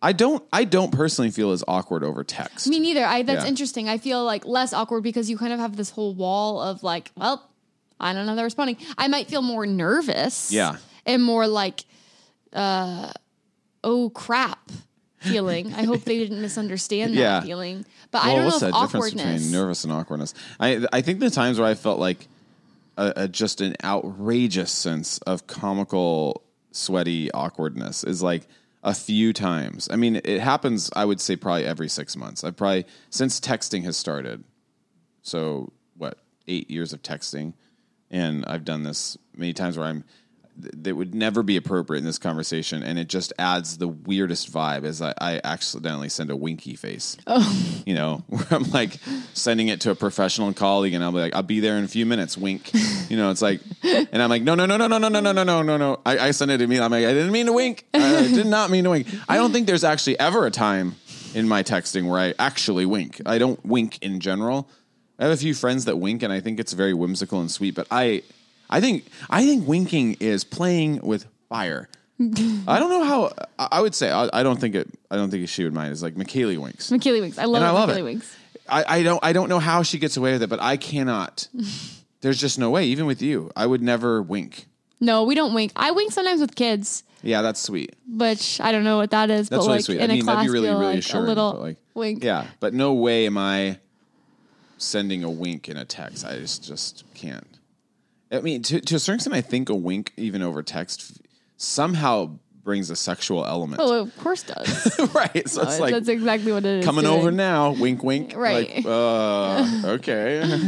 [0.02, 2.66] I don't I don't personally feel as awkward over text.
[2.68, 3.04] Me neither.
[3.04, 3.48] I that's Yeah.
[3.48, 3.88] interesting.
[3.88, 7.10] I feel like less awkward because you kind of have this whole wall of like,
[7.16, 7.46] well,
[8.00, 8.78] I don't know they're responding.
[8.96, 10.50] I might feel more nervous.
[10.52, 10.76] Yeah.
[11.04, 11.84] And more like
[12.52, 13.12] uh
[13.84, 14.70] oh crap
[15.18, 15.74] feeling.
[15.74, 17.40] I hope they didn't misunderstand that Yeah.
[17.42, 17.84] feeling.
[18.10, 19.34] But I don't know what's if that difference awkwardness.
[19.42, 20.34] between nervous and awkwardness?
[20.58, 22.26] I I think the times where I felt like
[22.96, 26.42] a, a, just an outrageous sense of comical
[26.72, 28.46] sweaty awkwardness is like
[28.82, 29.88] a few times.
[29.90, 30.90] I mean, it happens.
[30.96, 32.44] I would say probably every six months.
[32.44, 34.44] I probably since texting has started.
[35.22, 36.18] So what?
[36.48, 37.52] Eight years of texting,
[38.10, 40.04] and I've done this many times where I'm
[40.62, 44.84] that would never be appropriate in this conversation, and it just adds the weirdest vibe.
[44.84, 47.82] As I, I accidentally send a winky face, oh.
[47.86, 48.98] you know, where I'm like
[49.34, 51.88] sending it to a professional colleague, and I'll be like, "I'll be there in a
[51.88, 52.70] few minutes." Wink,
[53.10, 55.32] you know, it's like, and I'm like, "No, no, no, no, no, no, no, no,
[55.32, 56.78] no, no, no, no." I, I send it to me.
[56.78, 57.86] I'm like, "I didn't mean to wink.
[57.94, 60.96] I did not mean to wink." I don't think there's actually ever a time
[61.34, 63.20] in my texting where I actually wink.
[63.26, 64.68] I don't wink in general.
[65.18, 67.74] I have a few friends that wink, and I think it's very whimsical and sweet.
[67.74, 68.22] But I
[68.70, 71.88] I think I think winking is playing with fire.
[72.20, 73.32] I don't know how.
[73.58, 74.88] I would say I, I don't think it.
[75.10, 75.92] I don't think she would mind.
[75.92, 76.90] It's like McKaylee winks.
[76.90, 77.38] McKaylee winks.
[77.38, 78.02] I love, And I love McKaylee it.
[78.04, 78.36] winks.
[78.68, 79.18] I, I don't.
[79.24, 81.48] I don't know how she gets away with it, but I cannot.
[82.20, 82.84] There's just no way.
[82.86, 84.66] Even with you, I would never wink.
[85.00, 85.72] No, we don't wink.
[85.74, 87.96] I wink sometimes with kids, Yeah, that's sweet.
[88.06, 89.98] which I don't know what that is, That's but really like sweet.
[90.00, 92.22] in I mean, a class, that'd be really, feel really like a little like, wink.
[92.22, 93.78] Yeah, but no way am I
[94.76, 96.24] sending a wink in a text.
[96.26, 97.46] I just just can't.
[98.32, 101.20] I mean, to, to a certain extent, I think a wink, even over text,
[101.56, 103.80] somehow brings a sexual element.
[103.82, 104.98] Oh, of course does.
[105.14, 105.48] right.
[105.48, 106.84] So it's Uh, like That's exactly what it is.
[106.84, 107.18] coming doing.
[107.18, 107.72] over now.
[107.72, 108.32] Wink, wink.
[108.36, 108.76] Right.
[108.76, 110.60] Like, uh, okay.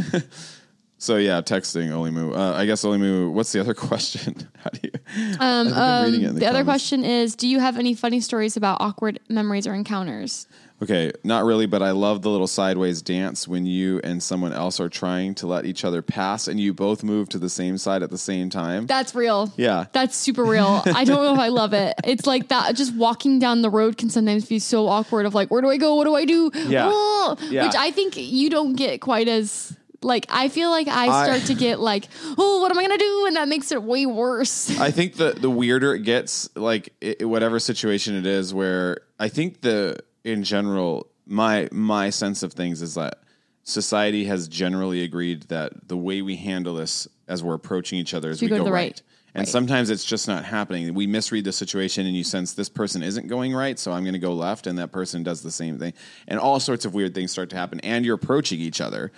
[0.97, 2.35] so yeah, texting Olimu.
[2.35, 3.31] Uh, I guess Olimu.
[3.31, 4.35] What's the other question?
[4.57, 4.91] How do you?
[5.39, 7.93] Um, I reading it in um, the the other question is Do you have any
[7.93, 10.47] funny stories about awkward memories or encounters?
[10.83, 14.81] Okay, not really, but I love the little sideways dance when you and someone else
[14.81, 18.03] are trying to let each other pass and you both move to the same side
[18.03, 18.85] at the same time.
[18.85, 19.53] That's real.
[19.55, 19.85] Yeah.
[19.93, 20.81] That's super real.
[20.85, 21.93] I don't know if I love it.
[22.03, 25.49] It's like that just walking down the road can sometimes be so awkward of like,
[25.49, 25.95] where do I go?
[25.95, 26.51] What do I do?
[26.53, 26.89] Yeah.
[26.91, 27.65] Oh, Yeah.
[27.67, 31.41] Which I think you don't get quite as like I feel like I I- start
[31.47, 33.25] to get like, oh, what am I gonna do?
[33.27, 34.77] And that makes it way worse.
[34.79, 39.29] I think the the weirder it gets, like i whatever situation it is, where I
[39.29, 43.19] think the in general, my my sense of things is that
[43.63, 48.29] society has generally agreed that the way we handle this as we're approaching each other
[48.29, 48.91] is We we, go go right.
[48.91, 49.01] right.
[49.35, 49.47] And Right.
[49.47, 50.93] sometimes it's just not happening.
[50.93, 54.13] We misread the situation and you sense this person isn't going right, so I'm going
[54.13, 55.93] to go left, and that person does the same thing.
[56.27, 59.11] And all sorts of weird things start to happen, and you're approaching each other.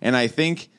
[0.00, 0.70] And I think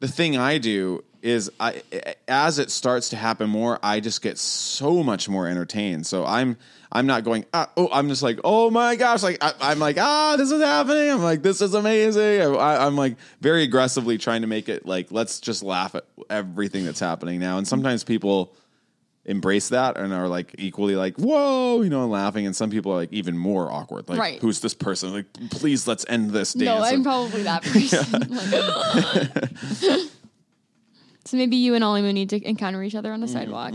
[0.00, 1.82] the thing I do is I
[2.28, 6.06] as it starts to happen more, I just get so much more entertained.
[6.06, 6.56] So I'm
[6.92, 9.96] I'm not going ah, oh I'm just like oh my gosh like I, I'm like
[9.98, 11.10] ah this is happening.
[11.10, 12.42] I'm like this is amazing.
[12.56, 16.84] I, I'm like very aggressively trying to make it like let's just laugh at everything
[16.84, 17.56] that's happening now.
[17.58, 18.54] And sometimes people
[19.26, 22.92] embrace that and are like equally like whoa you know and laughing and some people
[22.92, 24.38] are like even more awkward like Right.
[24.38, 28.20] who's this person like please let's end this dance no, I'm And- probably that person.
[29.90, 30.00] Like,
[31.24, 33.72] so maybe you and Ollie Moon need to encounter each other on Mm-hmm, the sidewalk.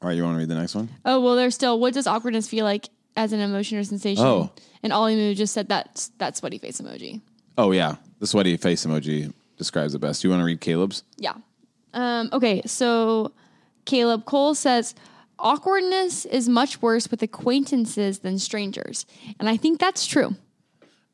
[0.00, 1.78] all right you want to read the next one Oh well, there's still.
[1.78, 4.24] What does awkwardness feel like as an emotion or sensation?
[4.24, 4.50] Oh.
[4.82, 7.20] and Ollie Moo just said that that sweaty face emoji.
[7.58, 10.24] Oh yeah, the sweaty face emoji describes it best.
[10.24, 11.04] You want to read Caleb's?
[11.18, 11.34] Yeah.
[11.94, 13.32] Um, okay, so
[13.84, 14.94] Caleb Cole says
[15.38, 19.04] awkwardness is much worse with acquaintances than strangers,
[19.38, 20.34] and I think that's true.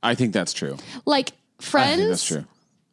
[0.03, 0.77] I think that's true.
[1.05, 2.45] Like friends, that's true.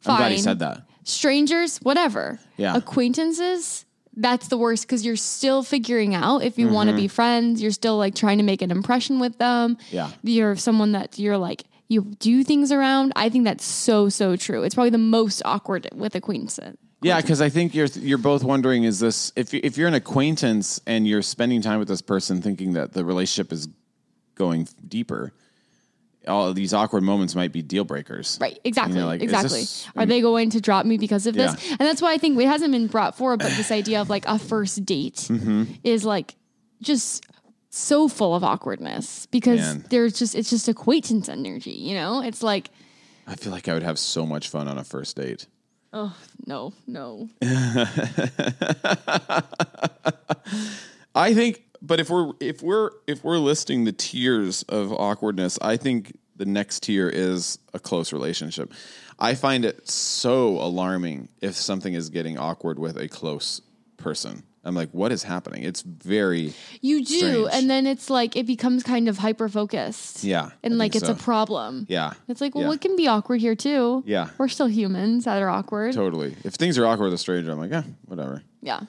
[0.06, 0.42] I'm glad he fine.
[0.44, 0.82] said that.
[1.04, 2.38] strangers, whatever.
[2.56, 2.76] Yeah.
[2.76, 3.84] Acquaintances,
[4.16, 7.02] that's the worst because you're still figuring out if you want to Mm-hmm.
[7.02, 7.62] be friends.
[7.62, 9.76] You're still like trying to make an impression with them.
[9.90, 10.10] Yeah.
[10.22, 13.12] You're someone that you're like, you do things around.
[13.14, 14.62] I think that's so, so true.
[14.64, 16.76] It's probably the most awkward with acquaintances.
[17.02, 19.94] Yeah, because I think you're you're both wondering is this if you, if you're an
[19.94, 23.68] acquaintance and you're spending time with this person thinking that the relationship is
[24.34, 25.32] going deeper,
[26.26, 28.38] all of these awkward moments might be deal breakers.
[28.40, 29.60] Right, exactly, like, exactly.
[29.60, 31.52] this- Are they going to drop me because of this?
[31.64, 31.70] Yeah.
[31.78, 34.24] And that's why I think it hasn't been brought forward, but this idea of like
[34.26, 35.64] a first date Mm-hmm.
[35.84, 36.34] is like
[36.82, 37.24] just
[37.70, 39.84] so full of awkwardness because Man.
[39.90, 42.22] there's just it's just acquaintance energy, you know?
[42.22, 42.70] It's like,
[43.26, 45.46] I feel like I would have so much fun on a first date.
[45.92, 46.14] oh
[46.46, 47.28] no, no.
[51.14, 55.76] I think, but if we're if we're if we're listing the tiers of awkwardness, I
[55.76, 58.72] think the next tier is a close relationship.
[59.18, 63.62] I find it so alarming if something is getting awkward with a close
[63.96, 64.42] person.
[64.62, 65.62] I'm like, what is happening?
[65.62, 67.48] It's very You do, Strange.
[67.52, 70.24] and then it's like it becomes kind of hyper focused.
[70.24, 71.86] Yeah, And I like it's a problem.
[71.88, 72.14] yeah.
[72.26, 74.02] It's like, well, yeah, it can be awkward here too.
[74.06, 74.28] Yeah.
[74.38, 75.94] We're still humans that are awkward.
[75.94, 76.34] totally.
[76.42, 78.42] If things are awkward with a stranger, I'm like, yeah, whatever.
[78.60, 78.80] Yeah.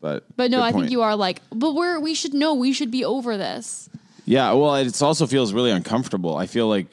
[0.00, 2.90] But But no, I think you are like, but we're we should know we should
[2.90, 3.88] be over this.
[4.24, 6.36] Yeah, well, it also feels really uncomfortable.
[6.36, 6.86] I feel like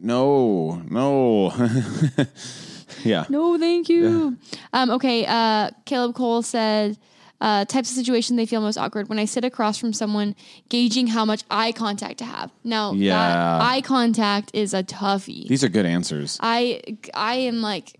[0.00, 1.52] no, no.
[3.04, 3.24] yeah.
[3.28, 4.36] No, thank you.
[4.72, 6.96] Um, okay, uh, Caleb Cole said,
[7.40, 10.34] Uh, types of situation they feel most awkward when I sit across from someone,
[10.70, 12.50] gauging how much eye contact to have.
[12.64, 13.14] Now, Yeah.
[13.14, 15.46] that eye contact is a toughie.
[15.46, 16.36] These are good answers.
[16.40, 16.80] I
[17.14, 17.94] I am like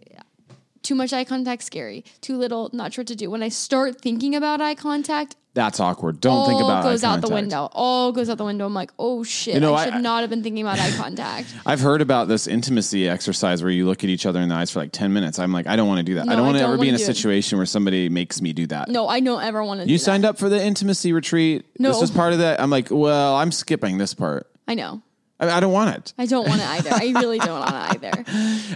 [0.82, 2.04] too much eye contact scary.
[2.20, 3.30] Too little, not sure what to do.
[3.30, 6.20] When I start thinking about eye contact, That's awkward.
[6.20, 7.68] Don't all think about goes eye out the window.
[7.72, 8.64] All goes out the window.
[8.66, 9.54] I'm like, oh shit!
[9.54, 11.52] You know, I I- should not have been thinking about eye contact.
[11.66, 14.70] I've heard about this intimacy exercise where you look at each other in the eyes
[14.70, 15.38] for like 10 minutes.
[15.38, 16.26] I'm like, I don't want to do that.
[16.26, 17.06] No, I don't want to ever be in a do it.
[17.06, 18.88] situation where somebody makes me do that.
[18.88, 19.88] No, I don't ever want to.
[19.88, 20.30] You signed that.
[20.30, 21.66] up for the intimacy retreat.
[21.78, 21.88] No.
[21.90, 22.60] This was part of that.
[22.60, 24.46] I'm like, well, I'm skipping this part.
[24.68, 25.02] I know.
[25.40, 26.14] I, I don't want it.
[26.18, 26.90] I don't want it either.
[26.92, 28.24] I really don't want it either.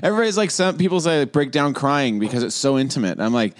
[0.02, 3.20] Everybody's like, some people say like, break down crying because it's so intimate.
[3.20, 3.54] I'm like,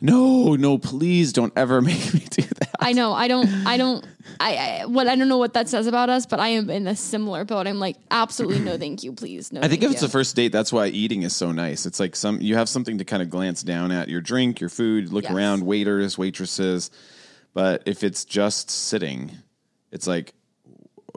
[0.00, 2.70] no, no, please don't ever make me do that.
[2.80, 3.12] I know.
[3.12, 3.48] I don't.
[3.66, 4.06] I don't.
[4.38, 6.86] I, I what I don't know what that says about us, but I am in
[6.86, 7.66] a similar boat.
[7.66, 9.50] I'm like, absolutely no, thank you, please.
[9.52, 10.08] No, I think if it's you.
[10.08, 11.86] the first date, that's why eating is so nice.
[11.86, 14.68] It's like some you have something to kind of glance down at your drink, your
[14.68, 15.32] food, look Yes.
[15.32, 16.90] around, waiters, waitresses.
[17.54, 19.32] But if it's just sitting,
[19.90, 20.34] it's like,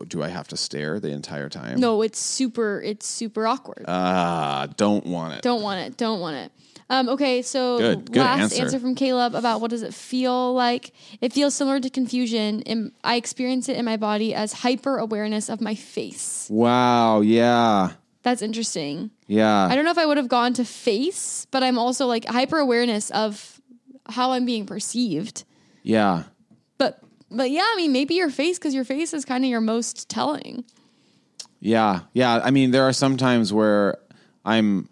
[0.08, 1.80] do I have to stare the entire time?
[1.80, 2.82] No, it's super.
[2.82, 3.86] It's super awkward.
[3.88, 5.42] Ah, don't want it.
[5.42, 5.98] Don't want it.
[5.98, 6.52] Don't want it.
[6.92, 8.64] Um, okay, so Good, good last answer.
[8.64, 8.80] answer.
[8.80, 10.92] from Caleb about what does it feel like?
[11.22, 12.92] It feels similar to confusion.
[13.04, 16.48] I experience it in my body as hyper awareness of my face.
[16.50, 17.22] Wow.
[17.22, 17.92] Yeah.
[18.24, 19.12] That's interesting.
[19.28, 19.68] Yeah.
[19.70, 22.58] I don't know if I would have gone to face, but I'm also like hyper
[22.58, 23.62] awareness of
[24.10, 25.44] how I'm being perceived.
[25.84, 26.24] yeah.
[27.32, 30.10] But yeah, I mean maybe your face because your face is kind of your most
[30.10, 30.64] telling.
[31.60, 32.40] Yeah, yeah.
[32.44, 33.98] I mean, there are some times where
[34.46, 34.88] I'm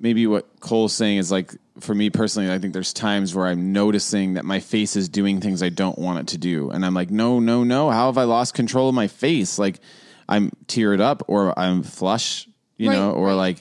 [0.00, 2.52] maybe what Cole's saying is like for me personally.
[2.52, 5.98] I think there's times where I'm noticing that my face is doing things I don't
[5.98, 7.90] want it to do, and I'm like, no, no, no.
[7.90, 9.58] How have I lost control of my face?
[9.58, 9.80] Like
[10.28, 13.34] I'm teared up, or I'm flush, you Right, know, or right.
[13.34, 13.58] like.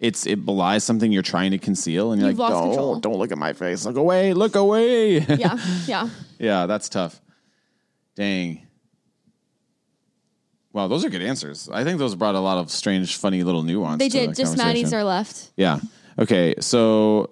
[0.00, 3.00] It's it belies something you're trying to conceal, and you're You've like, lost "No, control."
[3.00, 3.86] don't look at my face.
[3.86, 4.34] Look away.
[4.34, 6.08] Look away." Yeah, yeah.
[6.38, 7.22] Yeah, that's tough.
[8.14, 8.66] Dang.
[10.72, 11.68] Wow, those are good answers.
[11.72, 14.00] I think those brought a lot of strange, funny little nuance.
[14.00, 14.30] They did.
[14.30, 14.56] the Just.
[14.56, 15.52] Maddie's are left.
[15.56, 15.78] Yeah.
[16.18, 16.54] Okay.
[16.60, 17.30] So,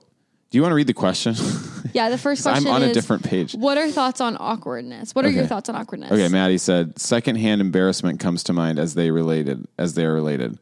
[0.51, 1.35] do you want to read the question?
[1.95, 2.69] Yeah, the first question.
[2.69, 3.55] I'm on a different page.
[3.55, 5.15] What are thoughts on awkwardness?
[5.15, 6.11] What are your thoughts on awkwardness?
[6.11, 10.59] Okay, Maddie said secondhand embarrassment comes to mind as they related as they are related.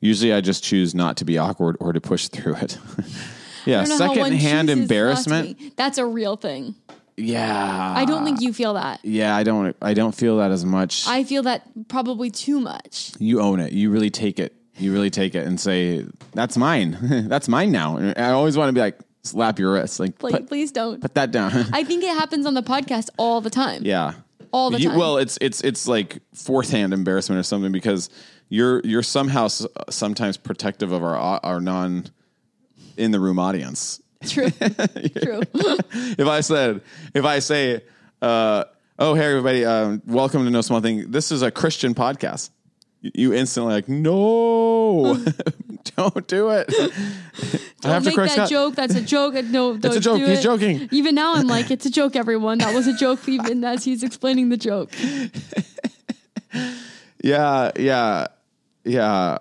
[0.00, 2.78] Usually, I just choose not to be awkward or to push through it.
[3.64, 5.76] yeah, I don't know how one secondhand chooses not to embarrassment.
[5.76, 6.74] That's a real thing.
[7.16, 9.00] Yeah, I don't think you feel that.
[9.02, 9.74] Yeah, I don't.
[9.80, 11.06] I don't feel that as much.
[11.08, 13.12] I feel that probably too much.
[13.18, 13.72] you own it.
[13.72, 14.54] You really take it.
[14.78, 16.98] You really take it and say, "That's mine.
[17.28, 20.32] That's mine now." And I always want to be like, slap your wrist, like Please,
[20.32, 21.00] put, please don't.
[21.00, 21.50] put that down.
[21.72, 23.82] I think it happens on the podcast all the time.
[23.84, 24.12] yeah,
[24.52, 24.98] All the You- time.
[24.98, 28.10] well, it's it's it's like fourth hand embarrassment or something because
[28.50, 32.04] you're you're somehow s- sometimes protective of our our non
[32.98, 34.02] in the room audience.
[34.26, 34.50] True.
[34.50, 35.40] True.
[36.18, 36.80] If I said,
[37.14, 37.82] if I say,
[38.22, 38.64] uh,
[38.98, 41.10] "Oh, hey everybody, um, welcome to No Small Thing.
[41.10, 42.50] This is a Christian podcast."
[43.02, 45.14] You- You instantly like, no,
[45.96, 46.66] don't do it.
[46.74, 48.74] I Don't make correct that joke.
[48.74, 49.34] That's a joke.
[49.44, 50.18] No, don't a joke.
[50.18, 50.42] do He's it.
[50.42, 50.88] joking.
[50.90, 52.16] Even now, I'm like, it's a joke.
[52.16, 53.28] Everyone, that was a joke.
[53.28, 54.90] Even as he's explaining the joke.
[57.22, 58.26] Yeah, yeah,
[58.84, 59.38] yeah.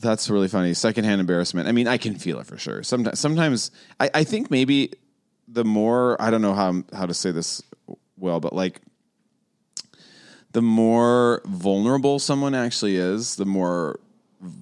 [0.00, 0.74] That's really funny.
[0.74, 1.68] Secondhand embarrassment.
[1.68, 2.82] I mean, I can feel it for sure.
[2.82, 4.92] Sometimes, sometimes I, I think maybe
[5.48, 7.62] the more I don't know how how to say this
[8.16, 8.80] well, but like
[10.52, 13.98] the more vulnerable someone actually is, the more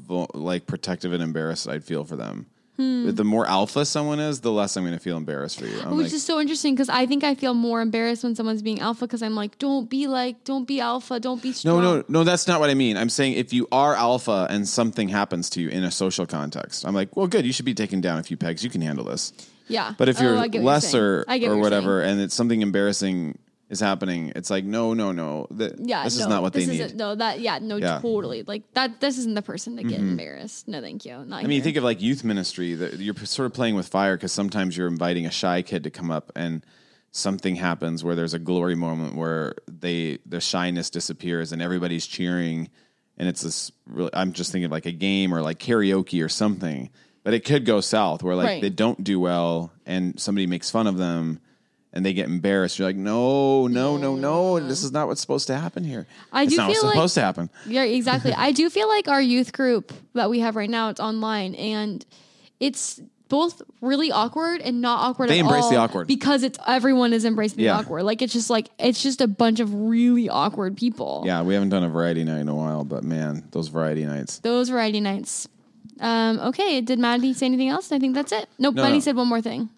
[0.08, 2.46] like protective and embarrassed I'd feel for them.
[2.76, 3.10] Hmm.
[3.14, 5.80] The more alpha someone is, the less I'm going to feel embarrassed for you.
[5.80, 8.60] I'm Which like, is so interesting because I think I feel more embarrassed when someone's
[8.62, 11.82] being alpha because I'm like, don't be like, don't be alpha, don't be No, strong.
[11.82, 12.24] no, no.
[12.24, 12.96] That's not what I mean.
[12.98, 16.84] I'm saying if you are alpha and something happens to you in a social context,
[16.86, 17.46] I'm like, well, good.
[17.46, 18.62] You should be taking down a few pegs.
[18.62, 19.32] You can handle this.
[19.68, 19.94] Yeah.
[19.96, 21.20] But if Oh, you're what lesser.
[21.20, 23.38] Or what you're whatever, and it's something embarrassing
[23.68, 25.46] is happening, it's like, no, no, no.
[25.56, 26.94] Th- Yeah, this is not what they need.
[26.96, 27.94] No, that yeah, no, Yeah.
[27.94, 28.02] Mm-hmm.
[28.02, 28.42] totally.
[28.44, 29.00] Like that.
[29.00, 30.68] This isn't the person to get embarrassed.
[30.68, 31.24] No, thank you.
[31.24, 32.74] Not I mean, think of like youth ministry.
[32.74, 35.90] That you're sort of playing with fire because sometimes you're inviting a shy kid to
[35.90, 36.64] come up and
[37.10, 42.68] something happens where there's a glory moment where they the shyness disappears and everybody's cheering
[43.16, 46.28] and it's this really I'm just thinking of like a game or like karaoke or
[46.28, 46.90] something.
[47.24, 48.62] But it could go south where like Right.
[48.62, 51.40] they don't do well and somebody makes fun of them
[51.96, 52.78] and they get embarrassed.
[52.78, 54.60] You're like, no, no, no, no.
[54.60, 56.06] This is not what's supposed to happen here.
[56.32, 57.50] I it's do not what's feel like- supposed to happen.
[57.66, 58.32] Yeah, exactly.
[58.36, 62.04] I do feel like our youth group that we have right now, it's online and
[62.60, 66.06] it's both really awkward and not awkward They at embrace all the awkward.
[66.06, 67.74] because it's everyone is embracing Yeah.
[67.74, 68.04] the awkward.
[68.04, 71.24] Like it's just like it's just a bunch of really awkward people.
[71.26, 74.38] Yeah, we haven't done a variety night in a while, but man, those variety nights.
[74.38, 75.48] Those variety nights.
[75.98, 77.90] Um, okay, did Maddie say anything else?
[77.90, 78.48] I think that's it.
[78.58, 79.00] Nope, No, Maddie no.
[79.00, 79.70] said one more thing.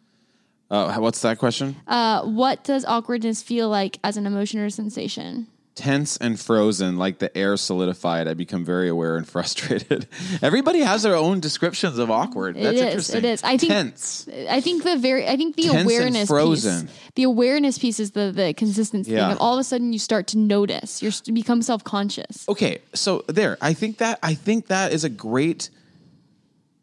[0.70, 1.76] Uh, what's that question?
[1.86, 5.46] Uh, what does awkwardness feel like as an emotion or sensation?
[5.74, 8.26] tense and frozen, like the air solidified.
[8.26, 10.08] I become very aware and frustrated.
[10.42, 12.56] Everybody has their own descriptions of awkward.
[12.56, 13.16] That's is, interesting.
[13.18, 13.42] it is.
[13.44, 14.28] I think- tense.
[14.50, 16.86] I think the very, I think the Tense and awareness frozen.
[16.88, 19.28] piece, the awareness piece is the the consistency Yeah.
[19.28, 19.36] thing.
[19.36, 21.00] Of all of a sudden, you start to notice.
[21.00, 22.44] You become self conscious.
[22.48, 23.56] Okay, so there.
[23.60, 25.70] I think that I think that is a great.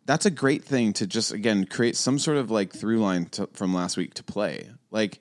[0.05, 3.47] That's a great thing to just again create some sort of like through line to,
[3.53, 4.69] from last week to play.
[4.91, 5.19] Like,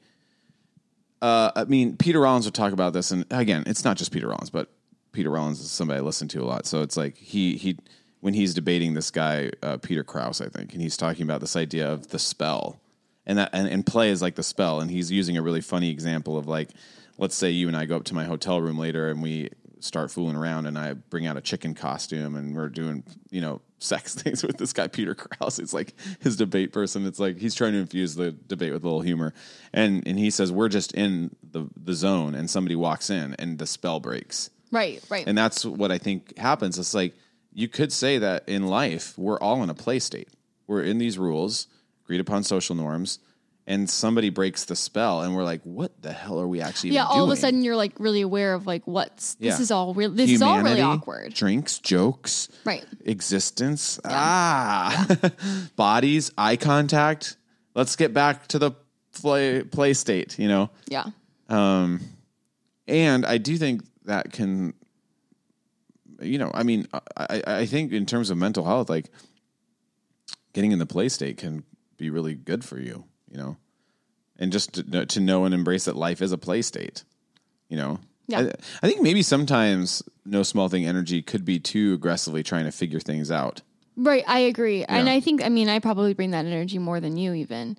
[1.23, 4.28] uh, I mean, Peter Rollins would talk about this, and again, it's not just Peter
[4.28, 4.70] Rollins, but
[5.12, 6.66] Peter Rollins is somebody I listen to a lot.
[6.66, 7.78] So it's like he he
[8.20, 11.56] when he's debating this guy uh, Peter Krause, I think, and he's talking about this
[11.56, 12.81] idea of the spell,
[13.24, 15.90] and that and, and play is like the spell, and he's using a really funny
[15.90, 16.70] example of like,
[17.16, 19.51] let's say you and I go up to my hotel room later, and we
[19.81, 23.61] start fooling around, and I bring out a chicken costume, and we're doing you know
[23.78, 25.59] sex things with this guy Peter Krause.
[25.59, 27.06] It's like his debate person.
[27.06, 29.34] It's like he's trying to infuse the debate with a little humor,
[29.72, 33.59] and and he says we're just in the the zone, and somebody walks in, and
[33.59, 34.51] the spell breaks.
[34.70, 35.24] Right, right.
[35.26, 36.78] And that's what I think happens.
[36.78, 37.14] It's like
[37.52, 40.28] you could say that in life, we're all in a play state.
[40.66, 41.68] We're in these rules,
[42.05, 43.20] agreed upon social norms,
[43.66, 46.97] and somebody breaks the spell, and we're like, what the hell are we actually doing?
[46.97, 49.51] yeah, all of a sudden you're like really aware of like what's Yeah.
[49.53, 50.11] this is all real.
[50.11, 51.35] This is all really Humanity, awkward.
[51.35, 52.85] Drinks, jokes, Right.
[53.05, 55.07] existence, ah,
[55.77, 57.36] bodies, eye contact.
[57.74, 58.73] Let's get back to the
[59.20, 60.70] play play state, you know.
[60.89, 61.07] Yeah.
[61.49, 62.01] um
[62.86, 64.74] And I do think that can,
[66.20, 66.86] you know, I mean,
[67.16, 69.11] I I think in terms of mental health, like
[70.53, 71.65] getting in the play state can
[71.97, 73.05] be really good for you,
[73.35, 73.56] you know,
[74.39, 77.02] and just to, know- to know and embrace that life is a play state,
[77.69, 77.98] you know.
[78.28, 78.39] Yeah.
[78.40, 78.52] I,
[78.82, 83.01] I think maybe sometimes no small thing energy could be too aggressively trying to figure
[83.01, 83.61] things out.
[83.97, 84.85] Right, I agree.
[84.85, 87.77] And I think I mean I probably bring that energy more than you even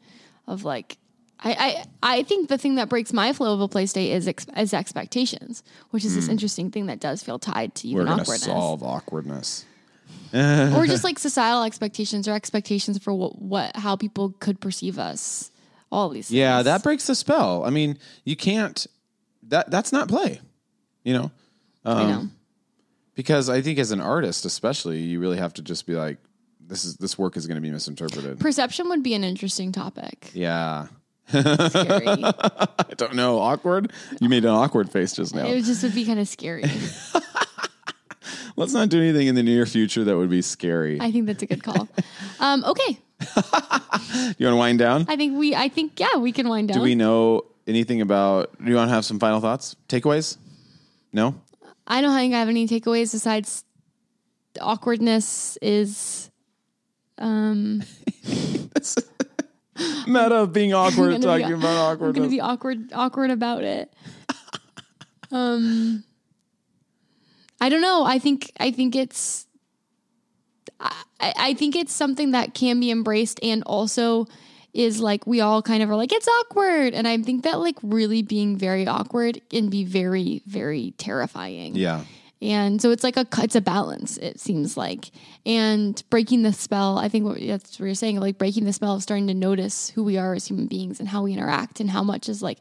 [0.47, 0.97] of like
[1.39, 4.27] I, I I think the thing that breaks my flow of a play state is
[4.27, 7.95] ex, is expectations, which is this interesting thing that does feel tied to Hmm.
[7.95, 8.43] We're even to awkwardness.
[8.43, 9.65] solve awkwardness.
[10.33, 15.51] Or just like societal expectations or expectations for what, what how people could perceive us.
[15.91, 16.37] All these things.
[16.37, 17.63] Yeah, that breaks the spell.
[17.63, 18.85] I mean, you can't.
[19.43, 20.41] That that's not play,
[21.03, 21.31] you know.
[21.85, 22.27] I um, know.
[23.13, 26.17] because I think as an artist, especially, you really have to just be like,
[26.59, 28.39] this is this work is going to be misinterpreted.
[28.39, 30.31] Perception would be an interesting topic.
[30.33, 30.87] yeah,
[31.29, 32.07] Scary.
[32.07, 33.39] I don't know.
[33.39, 33.91] Awkward.
[34.19, 35.45] You made an awkward face just now.
[35.45, 36.63] it just would be kind of scary.
[38.55, 40.99] Let's not do anything in the near future that would be scary.
[41.01, 41.87] I think that's a good call.
[42.39, 42.99] Um, okay,
[44.37, 45.05] you want to wind down?
[45.07, 45.55] I think we.
[45.55, 46.77] I think yeah, we can wind down.
[46.79, 48.51] do we know anything about?
[48.61, 50.37] Do you want to have some final thoughts, takeaways?
[51.13, 51.33] No.
[51.87, 53.63] I don't think I have any takeaways besides
[54.53, 56.29] the awkwardness is
[57.17, 57.81] Um,
[60.07, 62.15] Meta of being awkward, I'm be- talking about I'm awkward.
[62.15, 63.93] going to be awkward awkward about it.
[65.31, 66.03] um
[67.65, 68.03] I don't know.
[68.03, 69.47] I think I think it's
[70.79, 74.27] I, I think it's something that can be embraced and also
[74.71, 77.77] is like we all kind of are like it's awkward and I think that like
[77.81, 81.75] really being very awkward can be very very terrifying.
[81.75, 82.03] yeah.
[82.39, 84.17] And so it's like a it's a balance.
[84.17, 85.09] It seems like,
[85.43, 86.99] and breaking the spell.
[86.99, 88.19] I think what that's what you're saying.
[88.19, 91.09] Like breaking the spell of starting to notice who we are as human beings and
[91.09, 92.59] how we interact and how much is like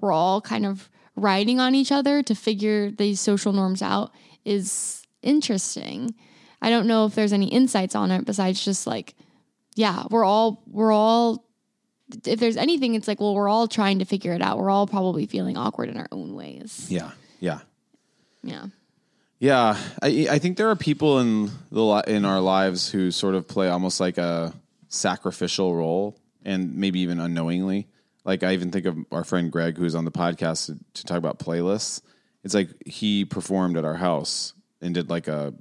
[0.00, 4.12] we're all kind of riding on each other to figure these social norms out
[4.44, 6.14] is interesting.
[6.62, 9.14] I don't know if there's any insights on it besides just like,
[9.74, 11.44] yeah, we're all we're all.
[12.26, 14.58] If there's anything, it's like, well, we're all trying to figure it out.
[14.58, 16.86] We're all probably feeling awkward in our own ways.
[16.88, 17.12] Yeah.
[17.40, 17.60] Yeah.
[18.42, 18.66] Yeah.
[19.40, 23.46] Yeah, I, I think there are people in the in our lives who sort of
[23.46, 24.54] play almost like a
[24.88, 27.88] sacrificial role, and maybe even unknowingly.
[28.24, 31.18] Like I even think of our friend Greg, who's on the podcast to, to talk
[31.18, 32.00] about playlists.
[32.44, 35.54] It's like he performed at our house and did like a,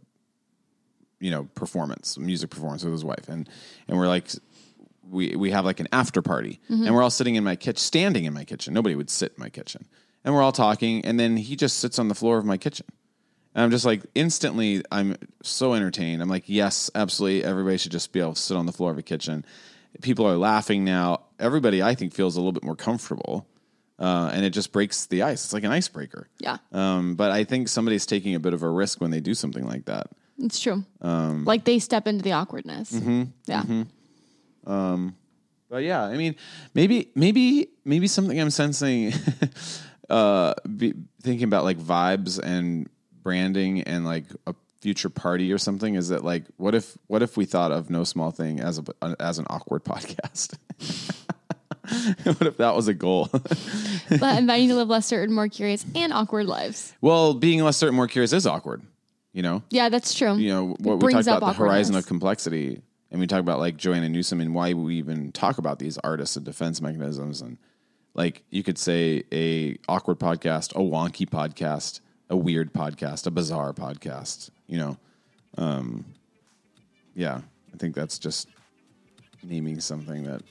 [1.20, 3.50] you know, performance, music performance with his wife, and
[3.88, 4.28] and we're like,
[5.10, 6.86] we we have like an after party, mm-hmm.
[6.86, 8.74] and we're all sitting in my kitchen, standing in my kitchen.
[8.74, 9.86] Nobody would sit in my kitchen,
[10.24, 12.86] and we're all talking, and then he just sits on the floor of my kitchen.
[13.56, 16.22] And I'm just like instantly, I'm so entertained.
[16.22, 17.44] I'm like, yes, absolutely.
[17.44, 19.46] Everybody should just be able to sit on the floor of a kitchen.
[20.02, 21.22] People are laughing now.
[21.40, 23.48] Everybody, I think, feels a little bit more comfortable,
[24.00, 25.46] uh, and it just breaks the ice.
[25.46, 26.30] It's like an icebreaker.
[26.40, 26.58] Yeah.
[26.72, 29.66] Um, but I think somebody's taking a bit of a risk when they do something
[29.66, 30.08] like that.
[30.40, 30.84] It's true.
[31.02, 32.92] Um, like they step into the awkwardness.
[32.92, 33.64] mm-hmm, yeah.
[35.74, 36.36] But yeah, I mean,
[36.76, 39.12] maybe, maybe, maybe something I'm sensing,
[40.10, 40.94] uh, be,
[41.24, 42.88] thinking about like vibes and
[43.24, 47.38] branding and like a future party or something is that like, what if, what if
[47.38, 50.60] we thought of no small thing as a as an awkward podcast?
[52.24, 53.30] what if that was a goal?
[53.32, 56.94] but inviting you to live less certain, more curious, and awkward lives.
[57.02, 58.82] well, being less certain, more curious is awkward.
[59.34, 60.36] You know, Yeah, that's true.
[60.36, 63.78] you know what we talked about the horizon of complexity, and we talk about like
[63.78, 67.58] Joanna Newsom and why we even talk about these artists and defense mechanisms, and
[68.14, 73.74] like you could say a awkward podcast, a wonky podcast, a weird podcast, a bizarre
[73.74, 74.52] podcast.
[74.68, 74.98] You know,
[75.58, 76.06] um,
[77.16, 77.42] yeah,
[77.74, 78.48] I think that's just
[79.42, 80.42] naming something that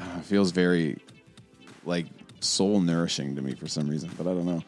[0.00, 0.98] uh, feels very
[1.84, 2.06] like
[2.40, 4.62] soul nourishing to me for some reason, but I don't know.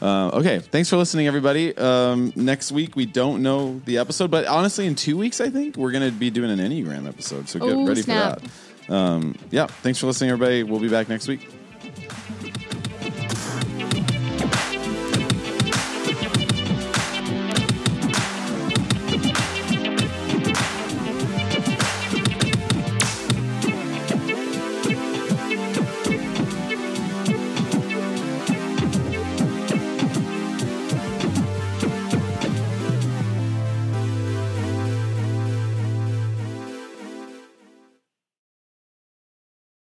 [0.00, 1.74] Uh, okay, thanks for listening, everybody.
[1.76, 5.76] Um, next week we don't know the episode, but honestly, in two weeks I think
[5.76, 8.40] we're going to be doing an Enneagram episode, so get Ooh, ready snap.
[8.40, 8.46] for
[8.88, 8.94] that.
[8.94, 10.62] Um, yeah, thanks for listening, everybody.
[10.62, 11.48] We'll be back next week.